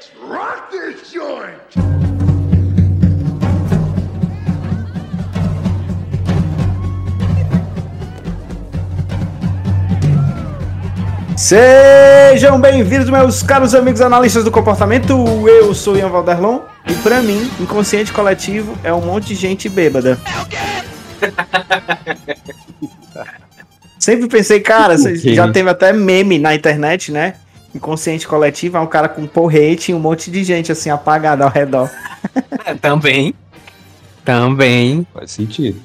[0.00, 1.60] Let's rock this joint!
[11.36, 15.12] Sejam bem-vindos, meus caros amigos analistas do comportamento.
[15.46, 20.18] Eu sou Ian Valderlon e pra mim, inconsciente coletivo é um monte de gente bêbada.
[23.98, 27.34] Sempre pensei, cara, já teve até meme na internet, né?
[27.74, 31.50] Inconsciente coletivo é um cara com porrete e um monte de gente assim apagada ao
[31.50, 31.90] redor.
[32.66, 33.34] É, também.
[34.22, 35.06] Também.
[35.14, 35.80] Faz sentido.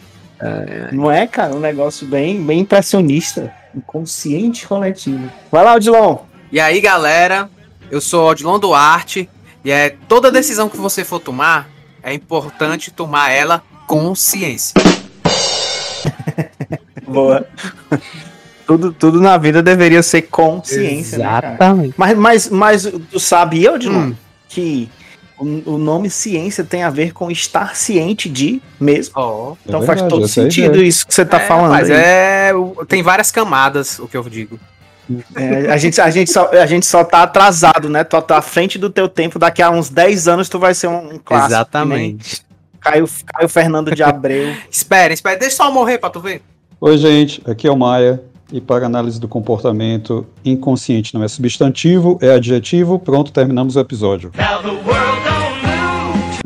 [0.92, 1.56] Não é, cara?
[1.56, 3.54] Um negócio bem, bem impressionista.
[3.74, 5.30] Inconsciente coletivo.
[5.52, 6.18] Vai lá, Odilon.
[6.52, 7.50] E aí, galera,
[7.90, 9.30] eu sou Odilon Duarte
[9.64, 11.70] e é toda decisão que você for tomar,
[12.04, 14.74] é importante tomar ela com ciência.
[17.08, 17.48] Boa.
[18.66, 21.24] tudo, tudo na vida deveria ser consciência, né?
[21.26, 21.94] Exatamente.
[21.98, 24.16] Mas, mas, mas tu sabia, Odilon, Hum.
[24.50, 24.90] que
[25.38, 29.14] o, o nome ciência tem a ver com estar ciente de mesmo?
[29.16, 29.56] Ó.
[29.66, 31.72] Então É faz verdade, todo essa é sentido isso que você tá É, falando.
[31.72, 31.98] Mas aí.
[31.98, 32.52] é.
[32.88, 34.60] Tem várias camadas, o que eu digo.
[35.36, 38.04] É, a, gente, a, gente só, a gente só tá atrasado, né?
[38.04, 39.38] Tu tá à frente do teu tempo.
[39.38, 41.52] Daqui a uns 10 anos tu vai ser um, um clássico.
[41.52, 42.44] Exatamente.
[42.80, 44.56] Caio, Caio Fernando de Abreu.
[44.72, 46.42] Espera, espera, deixa só eu morrer pra tu ver.
[46.82, 48.22] Oi, gente, aqui é o Maia.
[48.52, 53.00] E para análise do comportamento, inconsciente não é substantivo, é adjetivo.
[53.00, 54.32] Pronto, terminamos o episódio.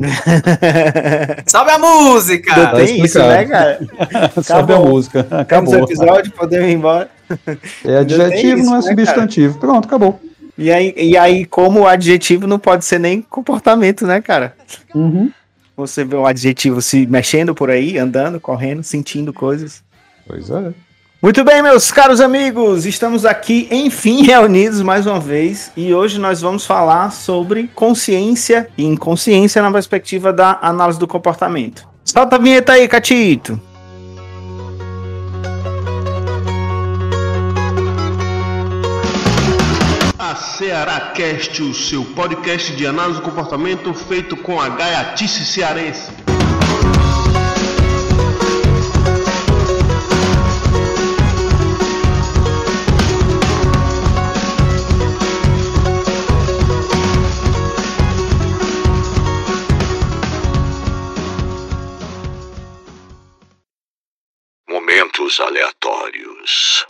[1.46, 2.56] Sobe a música!
[2.56, 3.80] Não Tá tem isso, né, cara?
[4.42, 5.20] Sabe a música?
[5.30, 5.84] Acabamos o Acabou.
[5.84, 7.10] episódio, podemos ir embora.
[7.84, 9.58] É adjetivo, isso, não é né, substantivo.
[9.58, 10.18] Pronto, acabou.
[10.56, 14.54] E aí, e aí, como o adjetivo não pode ser nem comportamento, né, cara?
[14.94, 15.30] Uhum.
[15.76, 19.82] Você vê o adjetivo se mexendo por aí, andando, correndo, sentindo coisas.
[20.26, 20.72] Pois é.
[21.22, 26.40] Muito bem, meus caros amigos, estamos aqui, enfim, reunidos mais uma vez e hoje nós
[26.40, 31.86] vamos falar sobre consciência e inconsciência na perspectiva da análise do comportamento.
[32.02, 33.60] Solta a vinheta aí, Catito.
[40.18, 46.29] A Ceará Cast, o seu podcast de análise do comportamento feito com a gaiatice cearense.
[65.38, 66.86] Aleatórios.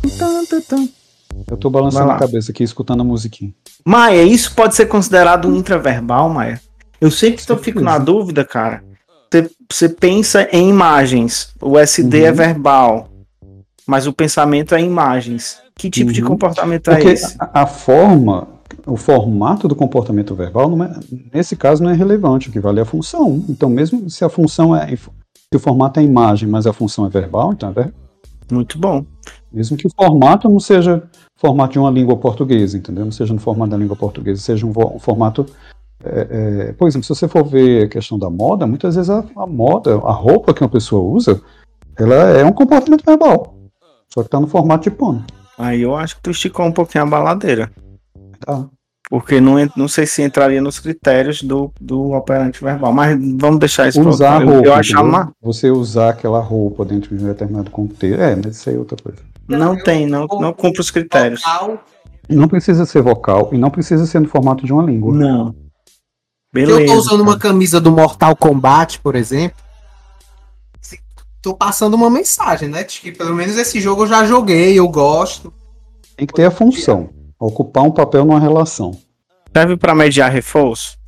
[1.49, 3.53] Eu tô balançando a cabeça aqui, escutando a musiquinha.
[3.84, 6.61] Maia, isso pode ser considerado um intraverbal, Maia?
[7.00, 8.83] Eu sempre tô, fico na dúvida, cara.
[9.71, 12.37] Você- pensa em imagens, o SD é Uhum.
[12.37, 13.09] verbal,
[13.87, 15.59] mas o pensamento é imagens.
[15.77, 16.29] Que tipo de Uhum.
[16.29, 17.37] comportamento é Porque esse?
[17.39, 18.49] a, a forma,
[18.87, 20.93] o formato do comportamento verbal, não é-
[21.33, 22.49] nesse caso, não é relevante.
[22.49, 23.43] O que vale é a função.
[23.49, 24.95] Então, mesmo se a função é.
[24.97, 27.95] Se o formato é imagem, mas a função é verbal, então é ver-
[28.50, 29.05] Muito bom.
[29.53, 31.03] Mesmo que o formato não seja
[31.37, 33.05] formato de uma língua portuguesa, entendeu?
[33.05, 35.47] Não seja no formato da língua portuguesa, seja um, um formato.
[36.05, 39.25] é, é, por exemplo, se você for ver a questão da moda, muitas vezes a,
[39.37, 41.41] a moda, a roupa que uma pessoa usa,
[41.97, 43.55] ela é um comportamento verbal.
[44.12, 45.25] Só que está no formato de pano.
[45.59, 47.71] Aí eu acho que tu esticou um pouquinho a baladeira.
[48.41, 48.67] Tá?
[49.10, 52.93] Porque não, não sei se entraria nos critérios do, do operante verbal.
[52.93, 54.69] Mas vamos deixar isso pra Usar a outro- eu- roupa.
[54.69, 55.09] Eu, acho entendeu?
[55.10, 55.32] uma.
[55.43, 58.20] Você usar aquela roupa dentro de um determinado contexto.
[58.20, 59.19] É, mas isso aí é outra coisa.
[59.49, 61.43] Não tem, não, não cumpre os critérios.
[61.43, 61.84] Vocal,
[62.28, 65.12] Não precisa ser vocal e não precisa ser no formato de uma língua.
[65.12, 65.49] Não.
[65.50, 65.56] Se
[66.62, 66.87] eu Beleza.
[66.93, 69.56] tô usando uma camisa do Mortal Kombat, por exemplo,
[71.43, 72.84] tô passando uma mensagem, né?
[72.84, 75.53] De que pelo menos esse jogo eu já joguei, eu gosto.
[76.16, 77.09] Tem que ter a função.
[77.41, 78.93] Ocupar um papel numa relação.
[79.56, 80.99] Serve pra mediar reforço?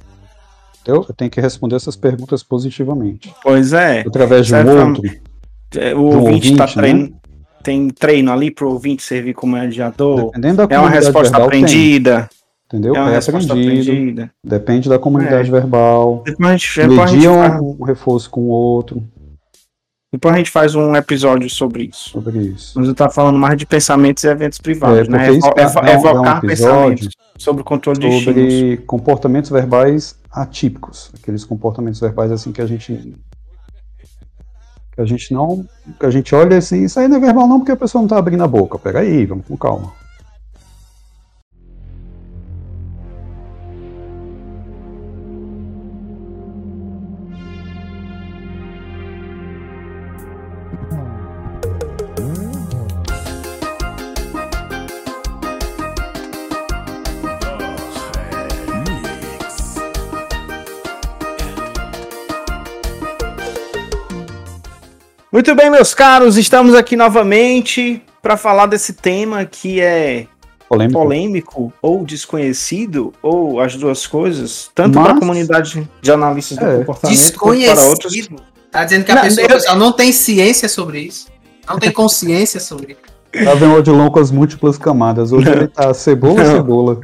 [0.80, 1.04] Entendeu?
[1.08, 3.32] Eu tenho que responder essas perguntas positivamente.
[3.42, 4.00] Pois é.
[4.00, 5.20] Através de um Serve pra- outro.
[5.76, 6.82] É, O Do ouvinte tá ouvinte, né?
[6.82, 7.20] treino.
[7.62, 10.26] Tem treino ali pro ouvinte servir como mediador.
[10.26, 12.28] Dependendo da É uma resposta verbal, tem, aprendida.
[12.66, 12.96] entendeu?
[12.96, 14.30] É uma É resposta aprendida.
[14.42, 16.24] Depende da comunidade verbal.
[16.26, 19.02] Depois depois gente Medir faz, um, um reforço com o outro
[20.12, 22.10] depois a gente faz um episódio sobre isso.
[22.10, 22.78] sobre isso.
[22.78, 25.28] Mas eu tava falando mais de pensamentos e eventos privados, É, né?
[25.28, 28.52] Evo- evo- um- um evocar episódio pensamentos sobre o controle de estímulos.
[28.52, 31.10] Sobre comportamentos verbais atípicos.
[31.20, 33.14] Aqueles comportamentos verbais assim que a gente.
[34.94, 35.66] Que a gente não.
[35.98, 38.08] Que a gente olha assim, isso aí não é verbal não, porque a pessoa não
[38.08, 38.78] tá abrindo a boca.
[38.78, 39.92] Pega aí, vamos com calma.
[65.32, 70.26] Muito bem, meus caros, estamos aqui novamente para falar desse tema que é
[70.68, 70.98] Polêmico.
[71.00, 76.66] polêmico ou desconhecido, ou as duas coisas, tanto para a Mas- comunidade de analistas do
[76.66, 76.78] É.
[76.78, 78.12] comportamento quanto para outros.
[78.12, 78.52] Desconhecido.
[78.70, 81.28] Tá dizendo que a Não, pessoa eu- não tem ciência sobre isso.
[81.68, 83.44] Não tem consciência sobre isso.
[83.44, 85.32] Lá vem o Odilon com as múltiplas camadas.
[85.32, 85.52] Hoje Não.
[85.54, 86.56] ele tá cebola, Não.
[86.56, 87.00] cebola.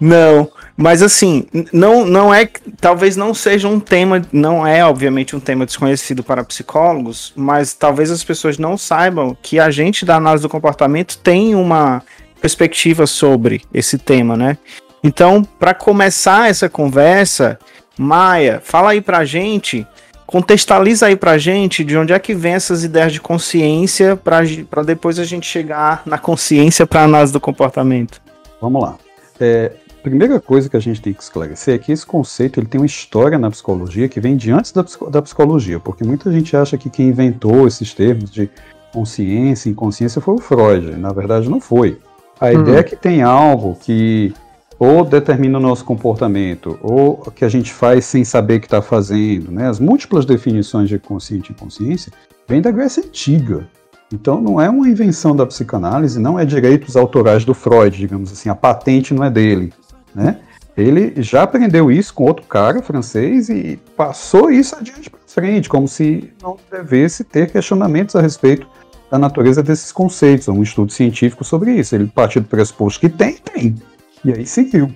[0.00, 2.48] Não, mas assim, não, não é,
[2.80, 8.10] talvez não seja um tema, não é obviamente um tema desconhecido para psicólogos, mas talvez
[8.10, 12.02] as pessoas não saibam que a gente da análise do comportamento tem uma
[12.40, 14.58] perspectiva sobre esse tema, né?
[15.02, 17.58] Então, para começar essa conversa,
[17.96, 19.86] Maia, fala aí pra gente,
[20.26, 25.20] contextualiza aí pra gente de onde é que vem essas ideias de consciência para depois
[25.20, 28.20] a gente chegar na consciência para análise do comportamento.
[28.60, 28.96] Vamos lá.
[29.38, 29.72] É,
[30.04, 32.86] primeira coisa que a gente tem que esclarecer é que esse conceito ele tem uma
[32.86, 36.90] história na psicologia que vem de antes da, da psicologia, porque muita gente acha que
[36.90, 38.50] quem inventou esses termos de
[38.92, 40.94] consciência e inconsciência foi o Freud.
[40.98, 41.98] Na verdade, não foi.
[42.38, 42.60] A Hum.
[42.60, 44.34] ideia é que tem algo que
[44.78, 49.50] ou determina o nosso comportamento, ou que a gente faz sem saber que está fazendo.
[49.50, 49.66] Né?
[49.68, 52.12] As múltiplas definições de consciente e inconsciência
[52.46, 53.66] vêm da Grécia Antiga.
[54.12, 58.50] Então não é uma invenção da psicanálise, não é direitos autorais do Freud, digamos assim,
[58.50, 59.72] a patente não é dele,
[60.14, 60.38] né?
[60.76, 65.86] Ele já aprendeu isso com outro cara francês e passou isso adiante para frente, como
[65.86, 68.66] se não devesse ter questionamentos a respeito
[69.10, 71.94] da natureza desses conceitos, um estudo científico sobre isso.
[71.94, 73.76] Ele partiu do pressuposto que tem, tem.
[74.24, 74.92] E aí seguiu.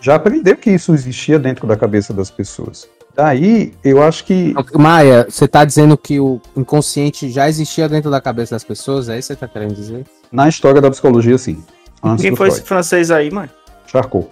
[0.00, 2.86] Já aprendeu que isso existia dentro da cabeça das pessoas.
[3.16, 8.20] Daí, eu acho que Maia, você tá dizendo que o inconsciente já existia dentro da
[8.20, 9.08] cabeça das pessoas?
[9.08, 10.04] É isso que você tá querendo dizer?
[10.34, 11.62] na história da psicologia, sim.
[12.02, 12.68] Antes Quem foi esse Freud.
[12.68, 13.48] francês aí, mãe?
[13.86, 14.28] Charcot.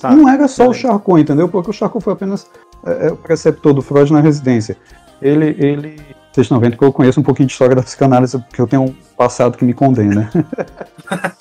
[0.00, 0.10] Tá.
[0.14, 0.74] Não era só o.
[0.74, 1.48] Charcot, entendeu?
[1.48, 2.46] Porque o Charcot foi apenas
[2.84, 4.76] é, é, o preceptor do Freud na residência.
[5.20, 6.00] Ele, ele.
[6.32, 8.82] Vocês estão vendo que eu conheço um pouquinho de história da psicanálise, porque eu tenho
[8.82, 10.30] um passado que me condena.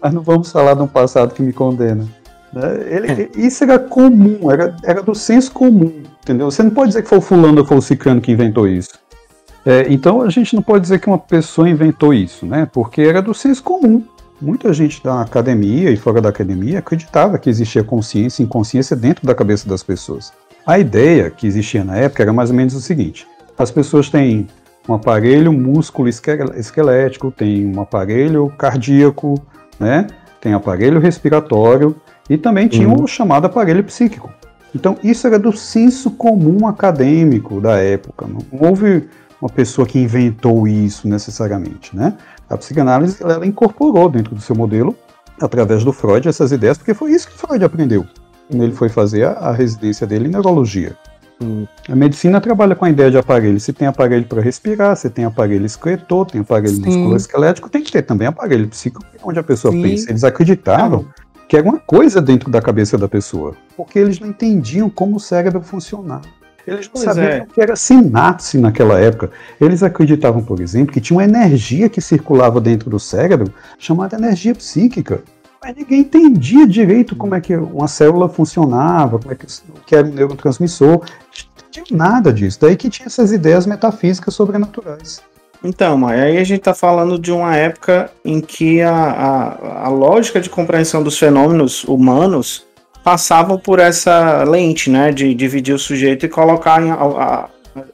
[0.00, 2.06] Mas não vamos falar de um passado que me condena.
[2.52, 2.62] né?
[2.86, 6.50] Ele- isso era comum, era, era do senso comum, entendeu?
[6.50, 8.90] Você não pode dizer que foi o fulano ou foi o ciclano que inventou isso.
[9.64, 12.68] É, então a gente não pode dizer que uma pessoa inventou isso, né?
[12.72, 14.02] Porque era do senso comum.
[14.42, 19.24] Muita gente da academia e fora da academia acreditava que existia consciência e inconsciência dentro
[19.24, 20.32] da cabeça das pessoas.
[20.66, 23.24] A ideia que existia na época era mais ou menos o seguinte:
[23.56, 24.48] as pessoas têm
[24.88, 29.40] um aparelho músculo esque- esquelético, tem um aparelho cardíaco,
[29.78, 30.08] né?
[30.40, 31.94] Tem aparelho respiratório
[32.28, 34.28] e também tinha o chamado aparelho psíquico.
[34.74, 38.26] Então isso era do senso comum acadêmico da época.
[38.26, 39.08] Não houve
[39.40, 42.14] uma pessoa que inventou isso necessariamente, né?
[42.52, 44.94] A psicanálise ela incorporou dentro do seu modelo,
[45.40, 48.06] através do Freud, essas ideias, porque foi isso que Freud aprendeu
[48.46, 50.94] quando ele foi fazer a, a residência dele em neurologia.
[51.42, 51.66] Hum.
[51.88, 53.58] A medicina trabalha com a ideia de aparelho.
[53.58, 56.84] Se tem aparelho para respirar, se tem aparelho esqueletor, tem aparelho Sim.
[56.84, 59.82] musculoesquelético, tem que ter também aparelho psíquico, onde a pessoa Sim.
[59.82, 60.10] pensa.
[60.10, 61.06] Eles acreditavam
[61.48, 65.20] que era uma coisa dentro da cabeça da pessoa, porque eles não entendiam como o
[65.20, 66.28] cérebro funcionava.
[66.66, 67.46] Eles não Pois sabiam é.
[67.52, 69.30] que era sinapse naquela época.
[69.60, 74.54] Eles acreditavam, por exemplo, que tinha uma energia que circulava dentro do cérebro chamada energia
[74.54, 75.22] psíquica.
[75.62, 79.94] Mas ninguém entendia direito como é que uma célula funcionava, como é que, o que
[79.94, 80.98] era um neurotransmissor.
[80.98, 82.58] Não tinha nada disso.
[82.60, 85.22] Daí que tinha essas ideias metafísicas sobrenaturais.
[85.64, 89.88] Então, Maia, aí a gente está falando de uma época em que a, a, a
[89.88, 92.66] lógica de compreensão dos fenômenos humanos
[93.04, 97.48] passavam por essa lente, né, de dividir o sujeito e colocar em a, a,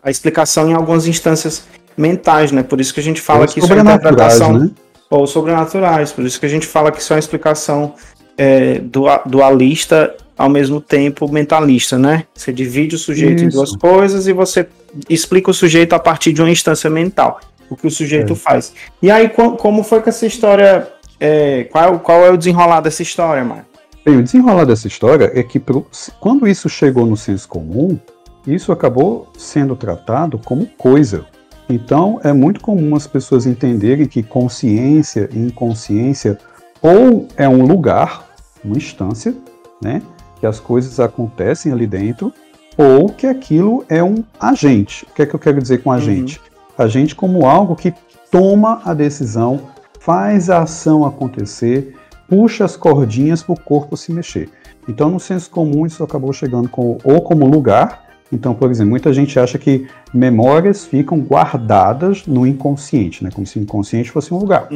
[0.04, 1.64] a explicação em algumas instâncias
[1.96, 2.62] mentais, né?
[2.62, 4.70] Por isso que a gente fala Ou que isso é interpretação né?
[5.10, 6.12] ou sobrenaturais.
[6.12, 7.94] Por isso que a gente fala que isso é uma explicação
[8.36, 12.24] é, dua- dualista ao mesmo tempo mentalista, né?
[12.34, 13.56] Você divide o sujeito em Isso.
[13.56, 14.68] duas coisas e você
[15.08, 18.36] explica o sujeito a partir de uma instância mental, o que o sujeito É.
[18.36, 18.72] faz.
[19.02, 20.86] E aí, co- como foi que essa história.
[21.20, 23.64] é, qual, é o- qual é o desenrolar dessa história, Mário?
[24.04, 25.86] Bem, o desenrolar dessa história é que pro-
[26.20, 27.98] quando isso chegou no senso comum,
[28.46, 31.26] isso acabou sendo tratado como coisa.
[31.68, 36.38] Então é muito comum as pessoas entenderem que consciência e inconsciência
[36.80, 38.26] ou é um lugar,
[38.64, 39.34] uma instância,
[39.82, 40.00] né,
[40.40, 42.32] que as coisas acontecem ali dentro,
[42.76, 45.04] ou que aquilo é um agente.
[45.10, 46.40] O que é que eu quero dizer com agente?
[46.78, 47.92] Agente como algo que
[48.30, 49.60] toma a decisão,
[49.98, 51.94] faz a ação acontecer,
[52.28, 54.48] puxa as cordinhas para o corpo se mexer.
[54.88, 58.06] Então, no senso comum, isso acabou chegando com, ou como lugar.
[58.30, 63.30] Então, por exemplo, muita gente acha que memórias ficam guardadas no inconsciente, né?
[63.32, 64.68] como se o inconsciente fosse um lugar.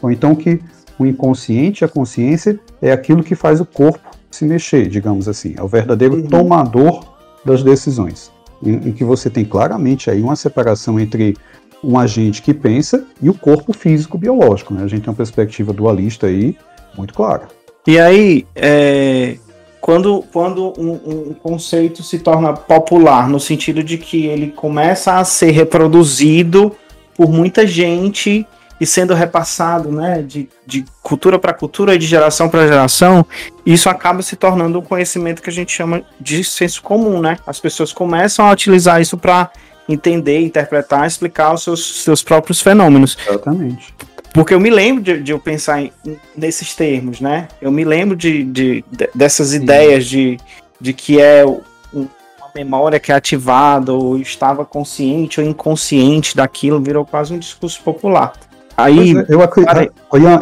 [0.00, 0.60] Ou então que
[0.98, 5.54] o inconsciente, a consciência, é aquilo que faz o corpo se mexer, digamos assim.
[5.56, 6.26] É o verdadeiro Uhum.
[6.28, 7.04] tomador
[7.44, 8.32] das decisões.
[8.64, 11.36] em, em que você tem claramente aí uma separação entre
[11.82, 14.72] um agente que pensa e o corpo físico biológico.
[14.72, 14.82] Né?
[14.84, 16.56] A gente tem uma perspectiva dualista aí
[16.96, 17.48] muito clara.
[17.86, 19.36] E aí, é,
[19.80, 25.24] quando, quando um, um, conceito se torna popular, no sentido de que ele começa a
[25.24, 26.74] ser reproduzido
[27.14, 28.46] por muita gente
[28.80, 33.26] e sendo repassado né, de, de cultura para cultura e de geração para geração,
[33.64, 37.20] isso acaba se tornando um conhecimento que a gente chama de senso comum.
[37.20, 37.36] Né?
[37.46, 39.50] As pessoas começam a utilizar isso para
[39.86, 43.18] entender, interpretar, explicar os seus, seus próprios fenômenos.
[43.28, 43.94] Exatamente.
[44.34, 45.92] Porque eu me lembro de, de eu pensar em,
[46.36, 47.46] nesses termos, né?
[47.62, 49.62] Eu me lembro de, de, de dessas Sim.
[49.62, 50.38] ideias de,
[50.80, 51.62] de que é um,
[51.94, 57.80] uma memória que é ativada, ou estava consciente ou inconsciente daquilo, virou quase um discurso
[57.84, 58.32] popular.
[58.76, 59.88] Aí, é, eu, acreditava,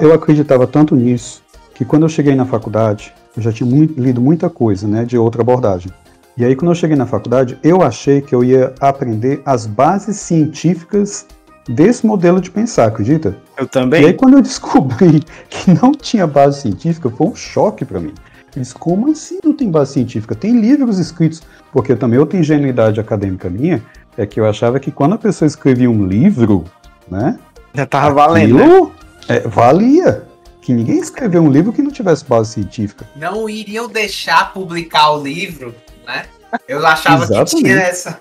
[0.01, 1.43] eu acreditava tanto nisso
[1.75, 5.19] que quando eu cheguei na faculdade, eu já tinha muito, lido muita coisa, né, de
[5.19, 5.93] outra abordagem.
[6.35, 10.17] E aí, quando eu cheguei na faculdade, eu achei que eu ia aprender as bases
[10.17, 11.27] científicas
[11.69, 13.37] desse modelo de pensar, acredita?
[13.57, 14.03] Eu também.
[14.03, 18.15] E aí, quando eu descobri que não tinha base científica, foi um choque para mim.
[18.57, 20.35] Mas como assim não tem base científica?
[20.35, 21.43] Tem livros escritos,
[21.73, 23.83] porque também outra ingenuidade acadêmica minha
[24.17, 26.65] é que eu achava que quando a pessoa escrevia um livro,
[27.11, 27.39] né?
[27.75, 28.57] Já tava valendo.
[28.57, 28.91] Né?
[29.29, 30.25] É, valia.
[30.61, 33.05] Que ninguém escreveu um livro que não tivesse base científica.
[33.17, 35.75] Não iriam deixar publicar o livro,
[36.07, 36.27] né?
[36.69, 38.21] Eu achava que tinha essa.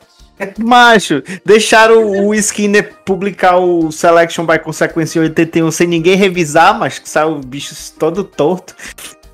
[0.58, 7.10] Macho, deixaram o Skinner publicar o Selection by Consequence 81 sem ninguém revisar, mas que
[7.10, 8.76] saiu o bicho todo torto.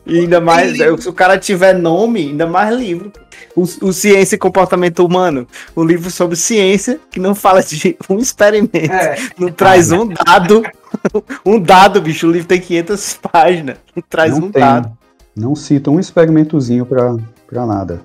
[0.08, 3.12] E ainda mais, se o cara tiver nome, ainda mais livro.
[3.54, 5.46] O, o, Ciência e Comportamento Humano,
[5.76, 9.18] o livro sobre ciência, que não fala de um experimento, é.
[9.38, 10.64] não traz um dado.
[11.46, 14.98] um dado, bicho, o livro tem 500 páginas, não traz não um tem, dado.
[15.36, 18.02] Não cita um experimentozinho pra, pra nada.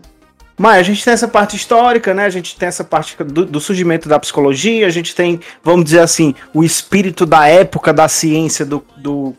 [0.63, 2.25] Mas a gente tem essa parte histórica, né?
[2.25, 5.99] A gente tem essa parte do, do, surgimento da psicologia, a gente tem, vamos dizer
[5.99, 9.35] assim, o espírito da época da ciência do, do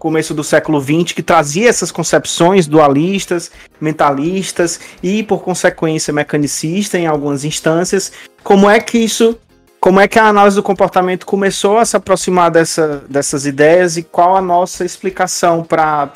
[0.00, 7.06] começo do século XX, que trazia essas concepções dualistas, mentalistas e, por consequência, mecanicista em
[7.06, 8.10] algumas instâncias.
[8.42, 9.38] Como é que isso.
[9.78, 14.02] Como é que a análise do comportamento começou a se aproximar dessa, dessas ideias e
[14.02, 16.08] qual a nossa explicação para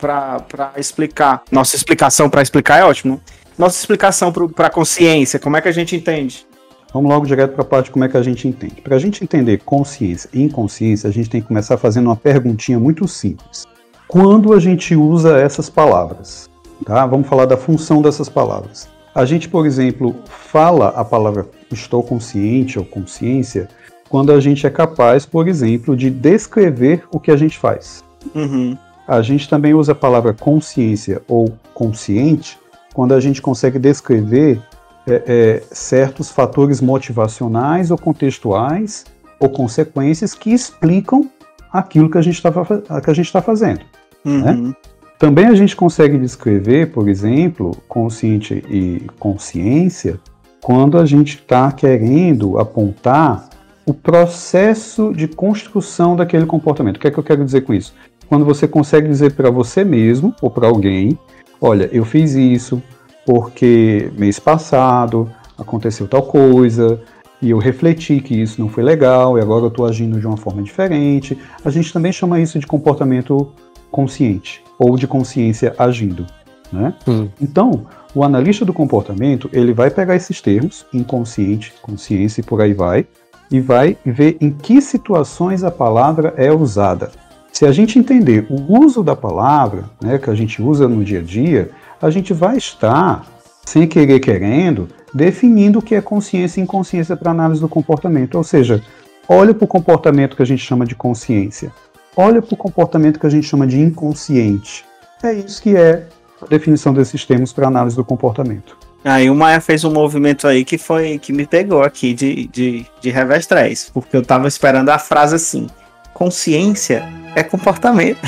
[0.76, 1.42] explicar?
[1.52, 3.37] Nossa explicação para explicar é ótimo, né?
[3.58, 6.46] Nossa explicação para a consciência, como é que a gente entende?
[6.94, 8.80] Vamos logo direto para a parte de como é que a gente entende.
[8.80, 12.78] Para a gente entender consciência e inconsciência, a gente tem que começar fazendo uma perguntinha
[12.78, 13.66] muito simples.
[14.06, 16.48] Quando a gente usa essas palavras?
[16.86, 17.04] Tá?
[17.04, 18.88] Vamos falar da função dessas palavras.
[19.14, 23.68] A gente, por exemplo, fala a palavra estou consciente ou consciência
[24.08, 28.02] quando a gente é capaz, por exemplo, de descrever o que a gente faz.
[28.34, 28.78] Uhum.
[29.06, 32.56] A gente também usa a palavra consciência ou consciente
[32.98, 34.60] quando a gente consegue descrever
[35.06, 39.04] é, é, certos fatores motivacionais ou contextuais
[39.38, 41.30] ou consequências que explicam
[41.72, 43.82] aquilo que a gente está fazendo.
[44.24, 44.32] Né?
[44.50, 44.62] Uhum.
[44.62, 44.74] Né?
[45.16, 50.18] Também a gente consegue descrever, por exemplo, consciente e consciência,
[50.60, 53.48] quando a gente está querendo apontar
[53.86, 56.96] o processo de construção daquele comportamento.
[56.96, 57.94] O que é que eu quero dizer com isso?
[58.28, 61.16] Quando você consegue dizer para você mesmo ou para alguém
[61.60, 62.82] olha, eu fiz isso
[63.26, 67.00] porque mês passado aconteceu tal coisa
[67.42, 70.36] e eu refleti que isso não foi legal e agora eu estou agindo de uma
[70.36, 71.38] forma diferente.
[71.64, 73.52] A gente também chama isso de comportamento
[73.90, 76.26] consciente ou de consciência agindo.
[76.72, 76.94] Né?
[77.06, 77.28] Hum.
[77.40, 82.74] Então, o analista do comportamento ele vai pegar esses termos, inconsciente, consciência e por aí
[82.74, 83.06] vai,
[83.50, 87.10] e vai ver em que situações a palavra é usada.
[87.52, 91.20] Se a gente entender o uso da palavra, né, que a gente usa no dia
[91.20, 93.26] a dia, a gente vai estar,
[93.66, 98.36] sem querer querendo, definindo o que é consciência e inconsciência para análise do comportamento.
[98.36, 98.82] Ou seja,
[99.28, 101.72] olha para o comportamento que a gente chama de consciência,
[102.16, 104.84] olha para o comportamento que a gente chama de inconsciente.
[105.22, 106.06] É isso que é
[106.40, 108.76] a definição desses termos para análise do comportamento.
[109.04, 112.86] Aí o Maia fez um movimento aí que foi que me pegou aqui de, de,
[113.00, 115.68] de revés 3, porque eu tava esperando a frase assim:
[116.12, 118.18] consciência é comportamento.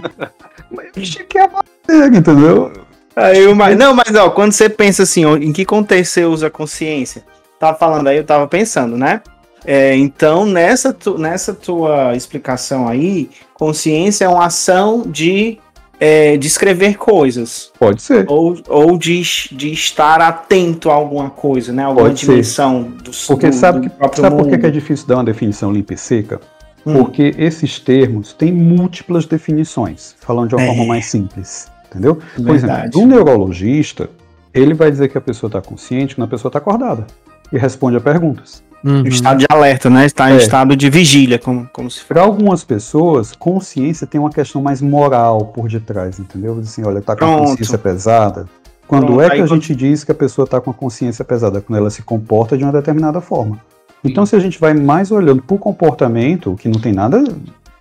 [0.70, 2.72] mas que é matéria, entendeu?
[3.16, 6.50] Aí o mais, não, mas ó, quando você pensa assim, em que contexto você usa
[6.50, 7.24] consciência?
[7.58, 9.20] Tava falando aí, eu tava pensando, né?
[9.64, 15.58] É, então, nessa, tu, nessa tua explicação aí, consciência é uma ação de
[15.98, 17.70] é, descrever coisas.
[17.78, 18.24] Pode ser.
[18.26, 19.20] Ou, ou de,
[19.52, 21.84] de estar atento a alguma coisa, né?
[21.84, 25.16] Alguma Pode dimensão do Porque do, sabe, do que, sabe por que é difícil dar
[25.16, 26.40] uma definição limpa e seca?
[26.86, 26.94] Hum.
[26.94, 30.66] Porque esses termos têm múltiplas definições, falando de uma é.
[30.66, 31.70] forma mais simples.
[31.90, 32.18] Entendeu?
[32.38, 32.44] Verdade.
[32.44, 34.08] Por exemplo, um neurologista,
[34.54, 37.06] ele vai dizer que a pessoa está consciente quando a pessoa está acordada.
[37.52, 38.62] e responde a perguntas.
[38.84, 39.04] Uhum.
[39.08, 40.06] Estado de alerta, né?
[40.06, 40.36] Está em É.
[40.36, 45.46] estado de vigília, como, como se Para algumas pessoas, consciência tem uma questão mais moral
[45.46, 46.56] por detrás, entendeu?
[46.60, 47.48] Assim, olha, tá com a Pronto.
[47.50, 48.46] consciência pesada.
[48.86, 50.74] Quando Pronto, é que aí a quando- gente diz que a pessoa está com a
[50.74, 51.60] consciência pesada?
[51.60, 53.58] Quando ela se comporta de uma determinada forma.
[54.04, 57.22] Então, se a gente vai mais olhando para o comportamento, que não tem nada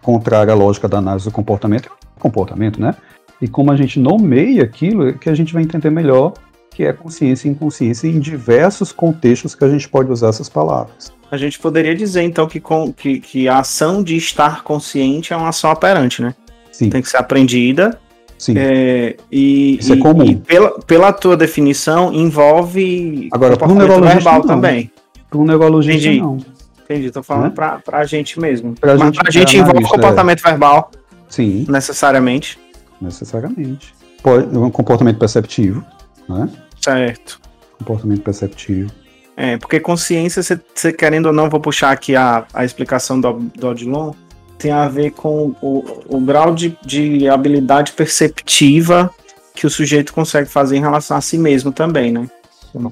[0.01, 2.95] contrário à lógica da análise do comportamento, é comportamento, né?
[3.41, 6.33] E como a gente nomeia aquilo, é que a gente vai entender melhor
[6.71, 11.11] que é consciência e inconsciência em diversos contextos que a gente pode usar essas palavras.
[11.31, 15.37] A gente poderia dizer, então, que, com, que, que a ação de estar consciente é
[15.37, 16.33] uma ação operante, né?
[16.71, 17.99] Sim, Tem que ser aprendida.
[18.37, 18.53] sim.
[18.57, 20.23] é, e, Isso é e- comum.
[20.23, 24.47] e pela, pela tua definição, envolve Agora, comportamento verbal não.
[24.47, 24.91] também.
[25.29, 26.21] Para um neurologista, Entendi.
[26.21, 26.37] não.
[26.83, 27.49] Entendi, tô falando Né?
[27.51, 28.73] pra, pra gente mesmo.
[28.73, 30.91] Pra Mas gente pra gente é envolve comportamento verbal,
[31.29, 32.57] Sim, necessariamente.
[32.99, 33.93] necessariamente.
[34.23, 35.83] Pode, um comportamento perceptivo,
[36.27, 36.49] né?
[36.81, 37.39] Certo.
[37.77, 38.91] Comportamento perceptivo.
[39.37, 43.67] É, porque consciência, você querendo ou não, vou puxar aqui a, a explicação do, do
[43.67, 44.11] Odilon,
[44.57, 49.09] tem a ver com o, o grau de, de habilidade perceptiva
[49.55, 52.29] que o sujeito consegue fazer em relação a si mesmo também, né?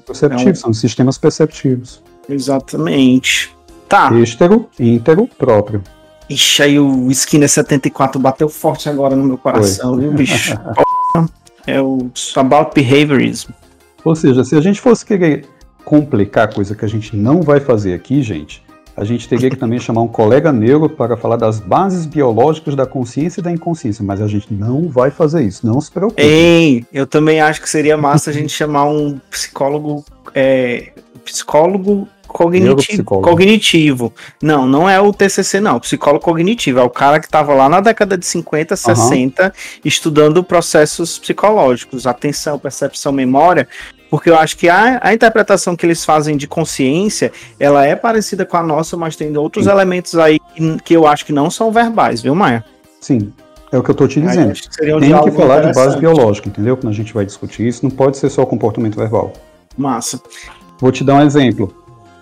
[0.06, 2.02] Perceptivo, É um- são sistemas perceptivos.
[2.28, 3.56] Exatamente.
[3.88, 4.12] Tá.
[4.12, 5.82] Extero, íntero, próprio.
[6.28, 10.54] Ixi, aí o Skinner 74 bateu forte agora no meu coração, viu, bicho?
[11.66, 13.50] É o About Behaviorism.
[14.02, 15.44] Ou seja, se a gente fosse querer
[15.84, 18.62] complicar coisa que a gente não vai fazer aqui, gente,
[18.96, 22.86] a gente teria que também chamar um colega neuro para falar das bases biológicas da
[22.86, 26.22] consciência e da inconsciência, mas a gente não vai fazer isso, não se preocupe.
[26.22, 30.04] Ei, eu também acho que seria massa a gente chamar um psicólogo.
[30.34, 30.92] É,
[31.24, 34.12] psicólogo cognitivo, cognitivo.
[34.42, 35.80] Não, não é o TCC, não.
[35.80, 36.78] Psicólogo cognitivo.
[36.78, 39.52] É o cara que estava lá na década de 50, 60,
[39.84, 43.66] estudando processos psicológicos, atenção, percepção, memória.
[44.10, 48.46] Porque eu acho que a, a interpretação que eles fazem de consciência, ela é parecida
[48.46, 49.70] com a nossa, mas tem outros Sim.
[49.70, 52.64] elementos aí que, que eu acho que não são verbais, viu, Maia?
[53.00, 53.32] Sim,
[53.70, 54.50] é o que eu estou te dizendo.
[54.50, 56.76] um Tem que falar de base biológica, entendeu?
[56.76, 59.32] Quando a gente vai discutir isso, não pode ser só o comportamento verbal.
[59.76, 60.20] Massa.
[60.80, 61.74] Vou te dar um exemplo.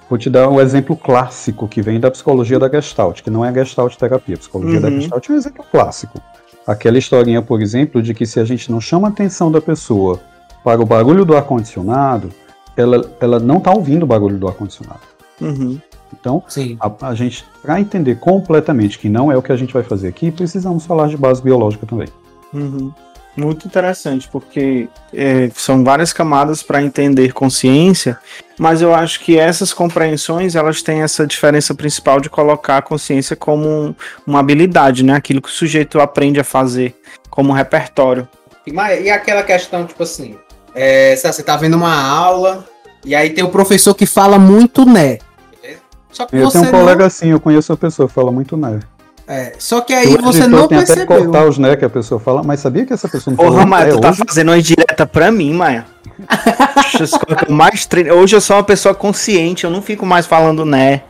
[0.08, 3.52] Vou te dar um exemplo clássico que vem da psicologia da Gestalt, que não é
[3.52, 4.36] Gestalt terapia.
[4.36, 5.00] A psicologia da Uhum.
[5.00, 6.20] Gestalt é um exemplo clássico.
[6.66, 10.20] Aquela historinha, por exemplo, de que se a gente não chama a atenção da pessoa
[10.62, 12.30] para o barulho do ar-condicionado,
[12.76, 15.00] ela, ela não está ouvindo o barulho do ar-condicionado.
[15.40, 15.80] Uhum.
[16.12, 16.42] Então,
[16.80, 20.08] a, a gente, para entender completamente que não é o que a gente vai fazer
[20.08, 22.08] aqui, precisamos falar de base biológica também.
[22.52, 22.92] Uhum.
[23.36, 28.18] Muito interessante, porque é, são várias camadas para entender consciência,
[28.58, 33.36] mas eu acho que essas compreensões elas têm essa diferença principal de colocar a consciência
[33.36, 33.94] como um-
[34.26, 35.14] uma habilidade, né?
[35.14, 36.94] Aquilo que o sujeito aprende a fazer
[37.28, 38.26] como um repertório.
[38.72, 40.36] Mas e aquela questão, tipo assim,
[40.74, 42.66] é, você tá vendo uma aula
[43.04, 45.18] e aí tem o professor que fala muito né.
[45.60, 45.80] beleza?
[46.10, 48.32] Só que Eu você tenho um não, colega assim, eu conheço uma pessoa que fala
[48.32, 48.80] muito né.
[49.28, 51.24] É, só que aí O você não tem até percebeu.
[51.24, 53.92] cortar os né que a pessoa fala, mas sabia que essa pessoa não Porra, Maia,
[53.92, 54.22] tu tá hoje?
[54.26, 55.84] fazendo uma indireta pra mim, Maia.
[57.48, 58.14] Eu mais treino.
[58.14, 61.02] Hoje eu sou uma pessoa consciente, eu não fico mais falando né.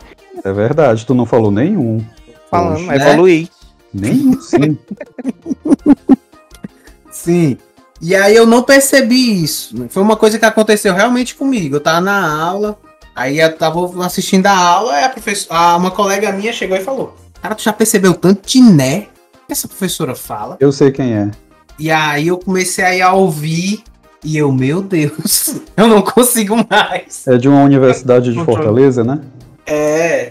[0.45, 2.05] É verdade, tu não falou nenhum.
[2.51, 2.87] Falando, Hoje.
[2.87, 2.97] né?
[2.97, 3.49] evoluir.
[3.93, 4.79] Nenhum, sim.
[7.11, 7.57] Sim.
[8.01, 9.75] E aí eu não percebi isso.
[9.89, 11.77] Foi uma coisa que aconteceu realmente comigo.
[11.77, 12.79] Eu tava na aula,
[13.15, 17.17] aí eu tava assistindo a aula, aí a professora, uma colega minha chegou e falou:
[17.47, 19.03] Cara, tu já percebeu tanto de né
[19.47, 20.57] que essa professora fala?
[20.59, 21.31] Eu sei quem é.
[21.79, 23.85] E aí eu comecei a ouvir
[24.25, 27.25] e eu, meu Deus, eu não consigo mais.
[27.29, 28.57] É de uma universidade de Controle.
[28.65, 29.21] Fortaleza, né?
[29.65, 30.31] É,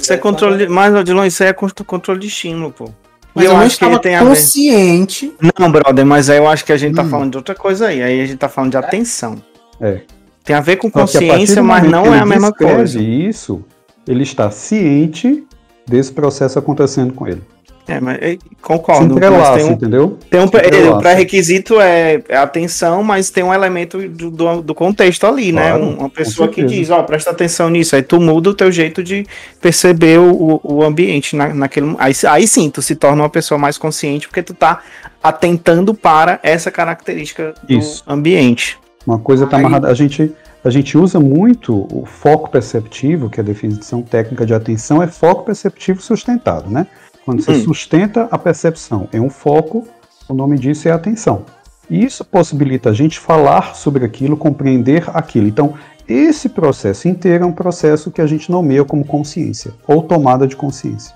[0.00, 0.66] Isso é controle.
[0.68, 2.90] Mas, Odilon, isso aí é contro- controle de estímulo, pô.
[3.32, 4.28] Mas E eu, eu não acho que tem a ver.
[4.28, 5.32] consciente.
[5.58, 7.08] Não, brother, mas aí eu acho que a gente tá Hum.
[7.08, 8.02] falando de outra coisa aí.
[8.02, 9.36] Aí a gente tá falando de atenção.
[9.80, 10.00] É.
[10.42, 13.00] Tem a ver com consciência, mas não é a mesma coisa.
[13.00, 13.64] isso,
[14.08, 15.44] ele está ciente
[15.88, 17.42] desse processo acontecendo com ele.
[17.90, 19.06] É, mas é, Se concordo.
[19.06, 20.18] Mas entrelaça, tem um, entendeu?
[20.28, 25.26] tem um se pré-requisito é é atenção, mas tem um elemento do, do, do contexto
[25.26, 25.70] ali, né?
[25.70, 27.96] Claro, Um- Uma pessoa que diz, ó, presta atenção nisso.
[27.96, 29.26] Aí tu muda o teu jeito de
[29.58, 31.94] perceber o, o ambiente na, naquele.
[31.98, 34.82] Aí, aí sim, tu se torna uma pessoa mais consciente porque tu tá
[35.22, 38.04] atentando para essa característica do Isso.
[38.06, 38.78] ambiente.
[39.06, 39.88] Uma coisa está Aí- amarrada.
[39.88, 40.30] A gente,
[40.64, 45.06] a gente usa muito o foco perceptivo, que é a definição técnica de atenção, é
[45.06, 46.86] foco perceptivo sustentado, né?
[47.24, 47.64] Quando você Hum.
[47.64, 49.86] sustenta a percepção em um foco,
[50.28, 51.44] o nome disso é atenção.
[51.90, 55.46] E isso possibilita a gente falar sobre aquilo, compreender aquilo.
[55.46, 55.74] Então,
[56.06, 60.56] esse processo inteiro é um processo que a gente nomeia como consciência, ou tomada de
[60.56, 61.14] consciência.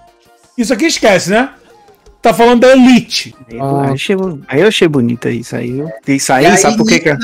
[0.56, 1.50] Isso aqui esquece, né?
[2.20, 3.34] Tá falando da elite.
[3.50, 3.90] Aí, eu Ah.
[3.90, 4.16] achei,
[4.48, 5.82] aí eu achei bonita isso aí.
[6.06, 7.16] Isso aí, E aí, sabe por que que é?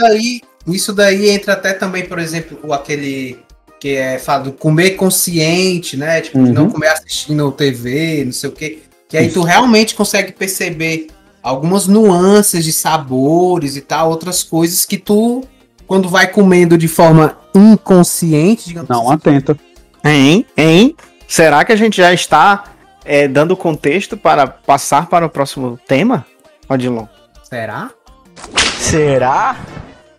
[0.75, 3.39] Isso daí entra até também, por exemplo, o aquele
[3.81, 6.21] que é fala do comer consciente, né?
[6.21, 6.53] Tipo, Uhum.
[6.53, 8.81] não comer assistindo TV, não sei o quê.
[9.09, 11.07] Que aí tu realmente consegue perceber
[11.43, 15.43] algumas nuances de sabores e tal, outras coisas que tu,
[15.87, 19.15] quando vai comendo de forma inconsciente, digamos Não assim.
[19.15, 19.57] atenta.
[20.05, 20.45] Hein?
[20.57, 20.97] Hein?
[21.29, 22.65] Será que a gente já está
[23.05, 26.27] é, dando contexto para passar para o próximo tema,
[26.69, 27.07] Odilon?
[27.49, 27.91] Será?
[28.81, 29.57] Será?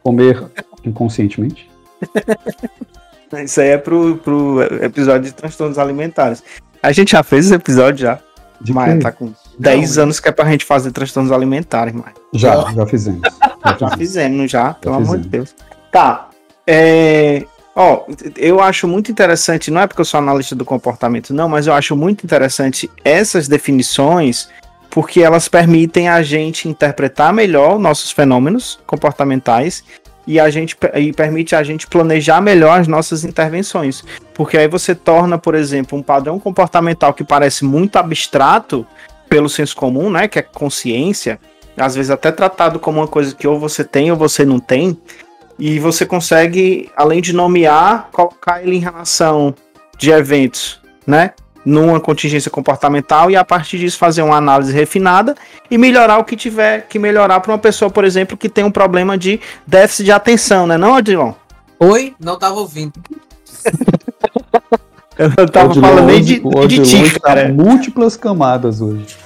[0.04, 0.46] Comer
[0.86, 1.70] inconscientemente.
[3.44, 6.44] Isso aí é pro, pro episódio de transtornos alimentares.
[6.82, 8.20] A gente já fez esse episódio já.
[8.62, 9.04] De Maia quê?
[9.04, 12.14] tá com 10 anos que é pra gente fazer transtornos alimentares, Maia.
[12.34, 13.22] Já, já fizemos.
[13.64, 13.98] Já Já fizemos.
[13.98, 15.54] fizemos, já, pelo amor de fizemos.
[15.54, 15.56] Deus.
[15.92, 16.30] Tá.
[16.66, 18.06] É, ó,
[18.38, 21.74] eu acho muito interessante, não é porque eu sou analista do comportamento, não, mas eu
[21.74, 24.50] acho muito interessante essas definições,
[24.90, 29.84] porque elas permitem a gente interpretar melhor nossos fenômenos comportamentais
[30.26, 34.04] e a gente e permite a gente planejar melhor as nossas intervenções.
[34.34, 38.86] Porque aí você torna, por exemplo, um padrão comportamental que parece muito abstrato
[39.28, 41.40] pelo senso comum, né, que é consciência,
[41.78, 44.98] às vezes até tratado como uma coisa que ou você tem ou você não tem,
[45.58, 49.54] e você consegue, além de nomear, colocar ele em relação
[49.98, 51.34] de eventos, né?
[51.66, 55.36] Numa contingência comportamental e a partir disso fazer uma análise refinada
[55.70, 58.72] e melhorar o que tiver que melhorar para uma pessoa, por exemplo, que tem um
[58.72, 60.78] problema de déficit de atenção, né?
[60.78, 61.34] Não, Adilon?
[61.80, 62.16] Oi?
[62.20, 62.94] Não tava ouvindo.
[65.18, 67.50] Eu tava Odilon falando nem de, o de Odilon ti, cara.
[67.50, 69.18] múltiplas camadas hoje.